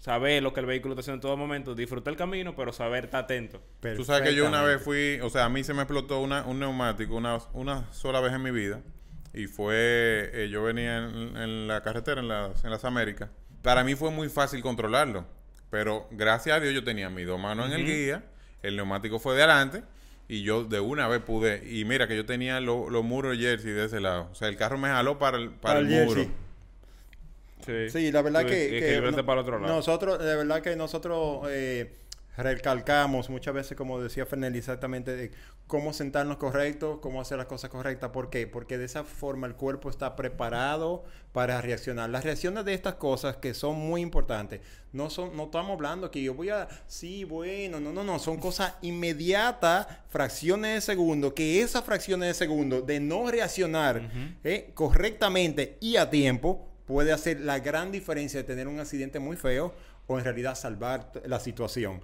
saber 0.00 0.42
lo 0.42 0.52
que 0.52 0.58
el 0.60 0.66
vehículo 0.66 0.94
está 0.94 1.02
haciendo 1.02 1.16
en 1.18 1.20
todo 1.20 1.36
momento, 1.36 1.74
disfrutar 1.76 2.10
el 2.12 2.16
camino, 2.18 2.56
pero 2.56 2.72
saber 2.72 3.04
estar 3.04 3.24
atento. 3.24 3.62
Tú 3.96 4.02
sabes 4.04 4.22
que 4.28 4.34
yo 4.34 4.48
una 4.48 4.62
vez 4.62 4.82
fui, 4.82 5.20
o 5.22 5.30
sea, 5.30 5.44
a 5.44 5.48
mí 5.48 5.62
se 5.62 5.74
me 5.74 5.82
explotó 5.82 6.20
una, 6.20 6.42
un 6.44 6.58
neumático 6.58 7.14
una, 7.14 7.38
una 7.52 7.92
sola 7.92 8.20
vez 8.20 8.32
en 8.32 8.42
mi 8.42 8.50
vida. 8.50 8.80
Y 9.32 9.46
fue, 9.46 10.30
eh, 10.32 10.48
yo 10.50 10.64
venía 10.64 10.98
en, 10.98 11.36
en 11.36 11.68
la 11.68 11.82
carretera, 11.84 12.20
en 12.20 12.26
las, 12.26 12.64
en 12.64 12.70
las 12.70 12.84
Américas. 12.84 13.30
Para 13.62 13.84
mí 13.84 13.94
fue 13.94 14.10
muy 14.10 14.28
fácil 14.28 14.60
controlarlo. 14.62 15.24
Pero 15.70 16.08
gracias 16.10 16.56
a 16.56 16.60
Dios 16.60 16.74
yo 16.74 16.82
tenía 16.82 17.10
mis 17.10 17.26
dos 17.28 17.38
manos 17.38 17.66
en 17.66 17.74
el 17.74 17.86
guía, 17.86 18.24
el 18.62 18.74
neumático 18.74 19.20
fue 19.20 19.36
de 19.36 19.44
adelante. 19.44 19.84
Y 20.26 20.42
yo 20.42 20.64
de 20.64 20.80
una 20.80 21.06
vez 21.08 21.20
pude. 21.22 21.62
Y 21.68 21.84
mira 21.84 22.08
que 22.08 22.16
yo 22.16 22.24
tenía 22.24 22.58
lo- 22.60 22.88
los 22.90 23.04
muros 23.04 23.36
de 23.36 23.44
jersey 23.44 23.70
de 23.72 23.84
ese 23.84 24.00
lado. 24.00 24.28
O 24.32 24.34
sea, 24.34 24.48
el 24.48 24.56
carro 24.56 24.78
me 24.78 24.88
jaló 24.88 25.18
para 25.18 25.36
el, 25.38 25.50
para 25.50 25.74
Para 25.74 25.78
el 25.80 25.92
el 25.92 26.04
muro. 26.06 26.14
jersey. 26.22 26.34
Sí, 27.90 27.98
Sí, 28.06 28.12
la 28.12 28.22
verdad 28.22 28.44
que, 28.44 28.66
y 28.66 28.70
que 28.70 28.78
equilibrarte 28.78 29.18
no- 29.18 29.26
para 29.26 29.40
el 29.40 29.46
otro 29.46 29.58
lado. 29.58 29.74
nosotros, 29.74 30.18
de 30.18 30.36
verdad 30.36 30.60
que 30.62 30.76
nosotros 30.76 31.46
eh, 31.48 31.96
recalcamos 32.36 33.28
muchas 33.30 33.54
veces, 33.54 33.76
como 33.76 34.00
decía 34.00 34.24
Fernel, 34.26 34.54
exactamente 34.56 35.14
de 35.14 35.30
cómo 35.66 35.92
sentarnos 35.92 36.36
correctos, 36.38 36.98
cómo 37.00 37.20
hacer 37.20 37.38
las 37.38 37.46
cosas 37.46 37.70
correctas. 37.70 38.10
¿Por 38.10 38.28
qué? 38.30 38.46
Porque 38.48 38.76
de 38.78 38.86
esa 38.86 39.04
forma 39.04 39.46
el 39.46 39.54
cuerpo 39.54 39.88
está 39.90 40.16
preparado 40.16 41.04
para 41.32 41.60
reaccionar. 41.60 42.10
Las 42.10 42.24
reacciones 42.24 42.64
de 42.64 42.74
estas 42.74 42.94
cosas 42.94 43.36
que 43.36 43.54
son 43.54 43.76
muy 43.76 44.00
importantes, 44.00 44.60
no 44.92 45.10
son, 45.10 45.36
no 45.36 45.44
estamos 45.44 45.72
hablando 45.72 46.10
que 46.10 46.22
yo 46.22 46.34
voy 46.34 46.48
a, 46.48 46.66
sí, 46.88 47.22
bueno, 47.24 47.78
no, 47.78 47.92
no, 47.92 48.02
no, 48.02 48.18
son 48.18 48.38
cosas 48.38 48.74
inmediatas, 48.82 49.86
fracciones 50.08 50.74
de 50.74 50.80
segundo, 50.80 51.34
que 51.34 51.60
esas 51.62 51.84
fracciones 51.84 52.28
de 52.28 52.34
segundo 52.34 52.80
de 52.82 52.98
no 52.98 53.30
reaccionar 53.30 54.10
eh, 54.42 54.70
correctamente 54.74 55.76
y 55.80 55.96
a 55.96 56.10
tiempo 56.10 56.66
puede 56.90 57.12
hacer 57.12 57.40
la 57.40 57.60
gran 57.60 57.92
diferencia 57.92 58.40
de 58.40 58.44
tener 58.44 58.66
un 58.66 58.80
accidente 58.80 59.20
muy 59.20 59.36
feo 59.36 59.72
o 60.08 60.18
en 60.18 60.24
realidad 60.24 60.56
salvar 60.56 61.12
la 61.24 61.38
situación, 61.38 62.02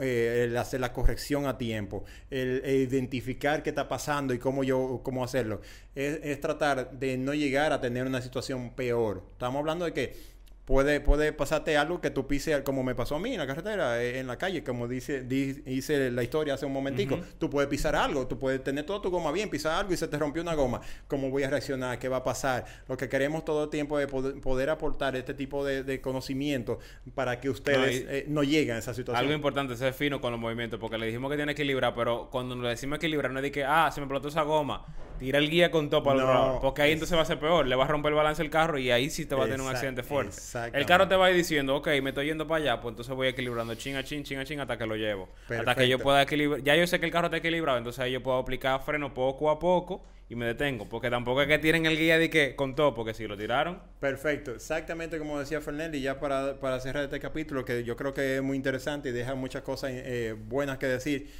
eh, 0.00 0.46
el 0.48 0.56
hacer 0.56 0.80
la 0.80 0.92
corrección 0.92 1.46
a 1.46 1.56
tiempo, 1.56 2.02
el, 2.30 2.60
el 2.64 2.74
identificar 2.92 3.62
qué 3.62 3.70
está 3.70 3.88
pasando 3.88 4.34
y 4.34 4.40
cómo 4.40 4.64
yo 4.64 5.02
cómo 5.04 5.22
hacerlo. 5.22 5.60
Es, 5.94 6.18
es 6.24 6.40
tratar 6.40 6.98
de 6.98 7.16
no 7.16 7.32
llegar 7.32 7.72
a 7.72 7.80
tener 7.80 8.06
una 8.06 8.20
situación 8.20 8.74
peor. 8.74 9.22
Estamos 9.34 9.60
hablando 9.60 9.84
de 9.84 9.92
que 9.92 10.16
puede, 10.64 11.00
puede 11.00 11.32
pasarte 11.32 11.76
algo 11.76 12.00
que 12.00 12.10
tú 12.10 12.26
pises 12.26 12.62
como 12.62 12.82
me 12.82 12.94
pasó 12.94 13.16
a 13.16 13.18
mí 13.18 13.32
en 13.32 13.38
la 13.38 13.46
carretera, 13.46 14.02
eh, 14.02 14.18
en 14.18 14.26
la 14.26 14.38
calle, 14.38 14.64
como 14.64 14.88
dice, 14.88 15.22
di- 15.22 15.52
dice 15.52 16.10
la 16.10 16.22
historia 16.22 16.54
hace 16.54 16.64
un 16.66 16.72
momentico. 16.72 17.18
Tú 17.38 17.50
puedes 17.50 17.68
pisar 17.68 17.94
algo, 17.96 18.26
tú 18.26 18.38
puedes 18.38 18.62
tener 18.64 18.84
toda 18.86 19.02
tu 19.02 19.10
goma 19.10 19.30
bien, 19.32 19.50
pisar 19.50 19.72
algo 19.78 19.92
y 19.92 19.96
se 19.96 20.08
te 20.08 20.18
rompió 20.18 20.42
una 20.42 20.54
goma. 20.54 20.80
¿Cómo 21.08 21.30
voy 21.30 21.42
a 21.42 21.50
reaccionar? 21.50 21.98
¿Qué 21.98 22.08
va 22.08 22.18
a 22.18 22.24
pasar? 22.24 22.64
Lo 22.88 22.96
que 22.96 23.08
queremos 23.08 23.44
todo 23.44 23.64
el 23.64 23.70
tiempo 23.70 23.98
es 23.98 24.06
poder, 24.06 24.40
poder 24.40 24.70
aportar 24.70 25.16
este 25.16 25.34
tipo 25.34 25.64
de, 25.64 25.82
de 25.84 26.00
conocimiento 26.00 26.78
para 27.14 27.40
que 27.40 27.50
ustedes 27.50 28.04
No, 28.04 28.10
eh, 28.10 28.24
no 28.28 28.42
lleguen 28.42 28.76
a 28.76 28.78
esa 28.78 28.94
situación. 28.94 29.22
Algo 29.22 29.34
importante, 29.34 29.76
ser 29.76 29.92
fino 29.92 30.20
con 30.20 30.30
los 30.32 30.40
movimientos, 30.40 30.80
porque 30.80 30.96
le 30.98 31.06
dijimos 31.06 31.30
que 31.30 31.36
tiene 31.36 31.54
que 31.54 31.62
equilibrar, 31.62 31.94
pero 31.94 32.28
cuando 32.30 32.54
le 32.56 32.68
decimos 32.70 32.96
equilibrar, 32.96 33.30
no 33.30 33.38
es 33.38 33.42
de 33.42 33.52
que, 33.52 33.64
ah, 33.64 33.90
se 33.92 34.00
me 34.00 34.04
explotó 34.06 34.28
esa 34.28 34.42
goma, 34.42 34.84
tira 35.18 35.38
el 35.38 35.48
guía 35.50 35.70
con 35.70 35.90
todo 35.90 36.02
para 36.02 36.14
el 36.14 36.20
otro 36.24 36.34
No, 36.34 36.40
lado, 36.46 36.60
porque 36.60 36.82
ahí 36.82 36.90
es- 36.90 36.94
entonces 36.94 37.16
va 37.16 37.22
a 37.22 37.24
ser 37.24 37.38
peor, 37.38 37.66
le 37.66 37.76
va 37.76 37.84
a 37.84 37.88
romper 37.88 38.10
el 38.10 38.16
balance 38.16 38.42
el 38.42 38.50
carro 38.50 38.78
y 38.78 38.90
ahí 38.90 39.10
sí 39.10 39.26
te 39.26 39.34
va 39.34 39.44
a 39.44 39.46
tener 39.46 39.60
un 39.60 39.68
accidente 39.68 40.02
fuerte. 40.02 40.36
El 40.72 40.86
carro 40.86 41.08
te 41.08 41.16
va 41.16 41.26
a 41.26 41.30
ir 41.30 41.36
diciendo, 41.36 41.76
ok, 41.76 41.88
me 42.02 42.10
estoy 42.10 42.26
yendo 42.26 42.46
para 42.46 42.62
allá, 42.62 42.80
pues 42.80 42.92
entonces 42.92 43.14
voy 43.14 43.28
equilibrando 43.28 43.74
chin 43.74 43.96
a 43.96 44.04
chin, 44.04 44.22
chin 44.24 44.38
a 44.38 44.44
chin 44.44 44.60
hasta 44.60 44.76
que 44.76 44.86
lo 44.86 44.96
llevo. 44.96 45.28
Hasta 45.48 45.74
que 45.74 45.88
yo 45.88 45.98
pueda 45.98 46.22
equilibrar. 46.22 46.62
Ya 46.62 46.76
yo 46.76 46.86
sé 46.86 46.98
que 47.00 47.06
el 47.06 47.12
carro 47.12 47.26
está 47.26 47.36
equilibrado, 47.38 47.78
entonces 47.78 48.00
ahí 48.00 48.12
yo 48.12 48.22
puedo 48.22 48.38
aplicar 48.38 48.80
freno 48.82 49.14
poco 49.14 49.50
a 49.50 49.58
poco 49.58 50.04
y 50.28 50.34
me 50.36 50.46
detengo, 50.46 50.88
porque 50.88 51.10
tampoco 51.10 51.42
es 51.42 51.48
que 51.48 51.58
tiren 51.58 51.86
el 51.86 51.96
guía 51.98 52.18
de 52.18 52.30
que 52.30 52.56
con 52.56 52.74
todo, 52.74 52.94
porque 52.94 53.14
si 53.14 53.26
lo 53.26 53.36
tiraron, 53.36 53.80
Perfecto, 54.00 54.50
exactamente 54.54 55.18
como 55.18 55.38
decía 55.38 55.60
Fernel, 55.62 55.94
y 55.94 56.02
ya 56.02 56.20
para, 56.20 56.60
para 56.60 56.78
cerrar 56.80 57.04
este 57.04 57.18
capítulo, 57.20 57.64
que 57.64 57.84
yo 57.84 57.96
creo 57.96 58.12
que 58.12 58.36
es 58.36 58.42
muy 58.42 58.56
interesante 58.56 59.08
y 59.08 59.12
deja 59.12 59.34
muchas 59.34 59.62
cosas 59.62 59.92
eh, 59.94 60.34
buenas 60.38 60.76
que 60.76 60.86
decir, 60.86 61.30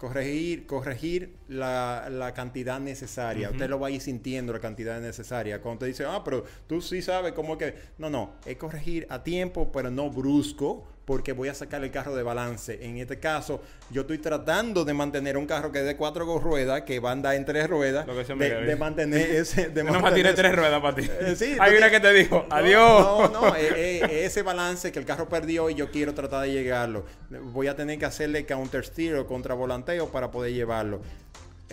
corregir, 0.00 0.66
corregir 0.66 1.36
la, 1.48 2.08
la 2.10 2.32
cantidad 2.32 2.80
necesaria. 2.80 3.50
Usted 3.50 3.68
lo 3.68 3.78
va 3.78 3.88
a 3.88 3.90
ir 3.90 4.00
sintiendo 4.00 4.50
la 4.50 4.58
cantidad 4.58 4.98
necesaria. 4.98 5.60
Cuando 5.60 5.80
te 5.80 5.86
dice, 5.86 6.06
ah, 6.06 6.22
pero 6.24 6.42
tú 6.66 6.80
sí 6.80 7.02
sabes 7.02 7.34
cómo 7.34 7.58
que... 7.58 7.74
No, 7.98 8.08
no, 8.08 8.32
es 8.46 8.56
corregir 8.56 9.06
a 9.10 9.22
tiempo, 9.22 9.70
pero 9.70 9.90
no 9.90 10.08
brusco, 10.08 10.86
porque 11.10 11.32
voy 11.32 11.48
a 11.48 11.54
sacar 11.54 11.82
el 11.82 11.90
carro 11.90 12.14
de 12.14 12.22
balance. 12.22 12.78
En 12.86 12.98
este 12.98 13.18
caso, 13.18 13.60
yo 13.90 14.02
estoy 14.02 14.18
tratando 14.18 14.84
de 14.84 14.94
mantener 14.94 15.36
un 15.36 15.44
carro 15.44 15.72
que 15.72 15.80
es 15.80 15.84
de 15.84 15.96
cuatro 15.96 16.38
ruedas, 16.38 16.82
que 16.82 17.00
va 17.00 17.08
a 17.08 17.12
andar 17.14 17.34
en 17.34 17.44
tres 17.44 17.68
ruedas, 17.68 18.06
Lo 18.06 18.14
que 18.14 18.24
se 18.24 18.32
de, 18.34 18.38
mira, 18.38 18.60
de 18.60 18.70
¿eh? 18.72 18.76
mantener 18.76 19.20
ese... 19.34 19.70
De 19.70 19.82
no 19.82 19.90
me 19.94 19.98
mantener 19.98 20.14
tiré 20.14 20.28
ese- 20.28 20.36
tres 20.42 20.54
ruedas 20.54 20.80
para 20.80 20.94
ti. 20.94 21.10
Eh, 21.20 21.34
sí, 21.34 21.56
Hay 21.60 21.74
una 21.74 21.90
que 21.90 21.98
te 21.98 22.12
dijo, 22.12 22.46
adiós. 22.48 23.00
No, 23.02 23.28
no, 23.28 23.56
eh, 23.56 23.98
eh, 24.04 24.24
ese 24.24 24.42
balance 24.42 24.92
que 24.92 25.00
el 25.00 25.04
carro 25.04 25.28
perdió 25.28 25.68
y 25.68 25.74
yo 25.74 25.90
quiero 25.90 26.14
tratar 26.14 26.42
de 26.42 26.52
llegarlo. 26.52 27.04
Voy 27.28 27.66
a 27.66 27.74
tener 27.74 27.98
que 27.98 28.04
hacerle 28.04 28.46
counter 28.46 28.84
steer 28.86 29.16
o 29.16 29.26
contravolanteo 29.26 30.12
para 30.12 30.30
poder 30.30 30.52
llevarlo. 30.52 31.00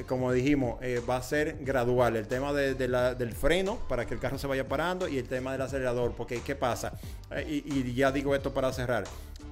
Como 0.08 0.32
dijimos, 0.32 0.78
eh, 0.84 1.02
va 1.10 1.18
a 1.18 1.24
ser 1.24 1.58
gradual. 1.62 2.16
El 2.18 2.28
tema 2.28 2.54
de- 2.54 2.76
de 2.76 2.88
la- 2.88 3.16
del 3.16 3.34
freno 3.34 3.80
para 3.90 4.06
que 4.06 4.14
el 4.14 4.20
carro 4.20 4.38
se 4.38 4.46
vaya 4.46 4.68
parando 4.68 5.08
y 5.08 5.18
el 5.18 5.28
tema 5.28 5.52
del 5.54 5.62
acelerador. 5.64 6.14
Porque, 6.16 6.40
¿qué 6.42 6.56
pasa? 6.56 6.94
Eh, 7.32 7.64
y, 7.66 7.80
y 7.80 7.94
ya 7.96 8.12
digo 8.12 8.36
esto 8.36 8.54
para 8.54 8.72
cerrar. 8.72 9.06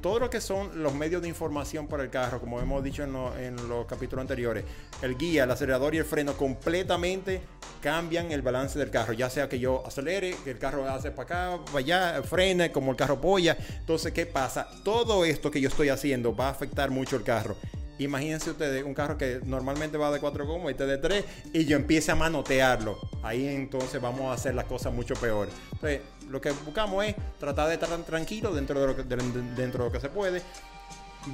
Todo 0.05 0.19
lo 0.19 0.29
que 0.29 0.39
son 0.39 0.83
los 0.83 0.93
medios 0.93 1.23
de 1.23 1.27
información 1.27 1.87
para 1.87 2.03
el 2.03 2.11
carro, 2.11 2.39
como 2.39 2.61
hemos 2.61 2.83
dicho 2.83 3.01
en, 3.03 3.11
lo- 3.11 3.35
en 3.39 3.55
los 3.67 3.87
capítulos 3.87 4.21
anteriores, 4.21 4.63
el 5.01 5.17
guía, 5.17 5.45
el 5.45 5.49
acelerador 5.49 5.95
y 5.95 5.97
el 5.97 6.05
freno 6.05 6.33
completamente 6.37 7.41
cambian 7.81 8.31
el 8.31 8.43
balance 8.43 8.77
del 8.77 8.91
carro. 8.91 9.13
Ya 9.13 9.31
sea 9.31 9.49
que 9.49 9.57
yo 9.57 9.81
acelere, 9.83 10.35
que 10.43 10.51
el 10.51 10.59
carro 10.59 10.87
hace 10.87 11.09
para 11.09 11.55
acá, 11.55 11.65
para 11.65 11.79
allá, 11.79 12.21
frene, 12.21 12.71
como 12.71 12.91
el 12.91 12.97
carro 12.97 13.19
polla. 13.19 13.57
Entonces, 13.79 14.13
¿qué 14.13 14.27
pasa? 14.27 14.67
Todo 14.83 15.25
esto 15.25 15.49
que 15.49 15.59
yo 15.59 15.69
estoy 15.69 15.89
haciendo 15.89 16.35
va 16.35 16.49
a 16.49 16.51
afectar 16.51 16.91
mucho 16.91 17.15
el 17.15 17.23
carro. 17.23 17.55
Imagínense 17.97 18.49
ustedes 18.51 18.83
un 18.83 18.93
carro 18.93 19.17
que 19.17 19.39
normalmente 19.45 19.97
va 19.97 20.11
de 20.11 20.19
cuatro 20.19 20.45
gomas 20.45 20.67
y 20.67 20.71
este 20.71 20.85
de 20.85 20.97
tres 20.97 21.25
y 21.53 21.65
yo 21.65 21.77
empiece 21.77 22.11
a 22.11 22.15
manotearlo. 22.15 22.97
Ahí 23.23 23.47
entonces 23.47 24.01
vamos 24.01 24.29
a 24.29 24.33
hacer 24.33 24.53
las 24.55 24.65
cosas 24.65 24.93
mucho 24.93 25.15
peor. 25.15 25.47
Entonces, 25.73 26.01
lo 26.29 26.41
que 26.41 26.51
buscamos 26.51 27.05
es 27.05 27.15
tratar 27.39 27.67
de 27.69 27.75
estar 27.75 27.89
tranquilo 28.03 28.53
dentro 28.53 28.79
de 28.81 28.87
lo 28.87 28.95
que, 28.95 29.03
de- 29.03 29.15
de- 29.15 29.55
dentro 29.55 29.83
de 29.83 29.89
lo 29.89 29.91
que 29.93 29.99
se 30.01 30.09
puede, 30.09 30.41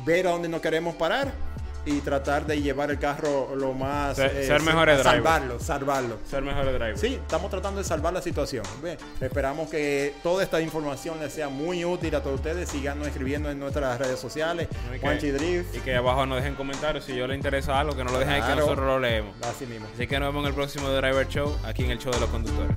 ver 0.06 0.28
a 0.28 0.32
dónde 0.32 0.50
nos 0.50 0.62
queremos 0.62 0.96
parar 0.96 1.32
y 1.86 2.00
tratar 2.02 2.46
de 2.46 2.62
llevar 2.62 2.92
el 2.92 3.00
carro 3.00 3.56
lo 3.56 3.74
más... 3.74 4.16
Ser- 4.18 4.32
ser 4.46 4.60
sa- 4.60 4.66
mejores 4.66 4.98
drivers. 4.98 5.04
Salvarlo, 5.24 5.60
salvarlo. 5.60 6.18
Ser 6.30 6.44
mejor 6.44 6.66
driver. 6.66 6.98
Sí, 6.98 7.16
estamos 7.16 7.50
tratando 7.50 7.80
de 7.80 7.84
salvar 7.88 8.14
la 8.14 8.22
situación. 8.22 8.64
Bien, 8.84 8.98
esperamos 9.20 9.70
que 9.70 10.14
toda 10.24 10.44
esta 10.44 10.62
información 10.62 11.20
les 11.20 11.34
sea 11.34 11.50
muy 11.50 11.84
útil 11.86 12.14
a 12.16 12.22
todos 12.22 12.36
ustedes. 12.36 12.70
Síganos 12.70 13.08
escribiendo 13.08 13.50
en 13.50 13.60
nuestras 13.60 13.98
redes 14.00 14.20
sociales. 14.20 14.68
No, 14.90 14.96
y 14.96 15.00
que- 15.20 15.32
Drift. 15.32 15.76
Y 15.76 15.80
que 15.80 15.96
abajo 15.96 16.26
nos 16.26 16.38
dejen 16.38 16.56
comentarios 16.56 17.06
si 17.06 17.16
yo 17.16 17.26
les 17.28 17.38
interesa 17.38 17.80
algo, 17.80 17.96
que 17.96 18.04
no 18.04 18.12
lo 18.12 18.20
dejen 18.20 18.34
ahí 18.36 18.42
que 18.42 18.46
Claro. 18.48 18.62
nosotros 18.62 18.86
lo 18.88 19.00
leemos. 19.00 19.36
Así 19.44 19.66
mismo. 19.66 19.88
Así 19.94 20.08
que 20.08 20.20
nos 20.20 20.30
vemos 20.30 20.44
en 20.44 20.50
el 20.50 20.54
próximo 20.56 20.90
Driver 20.90 21.28
Show, 21.28 21.56
aquí 21.64 21.84
en 21.86 21.92
el 21.92 22.00
show 22.00 22.12
de 22.14 22.20
los 22.20 22.30
conductores. 22.30 22.76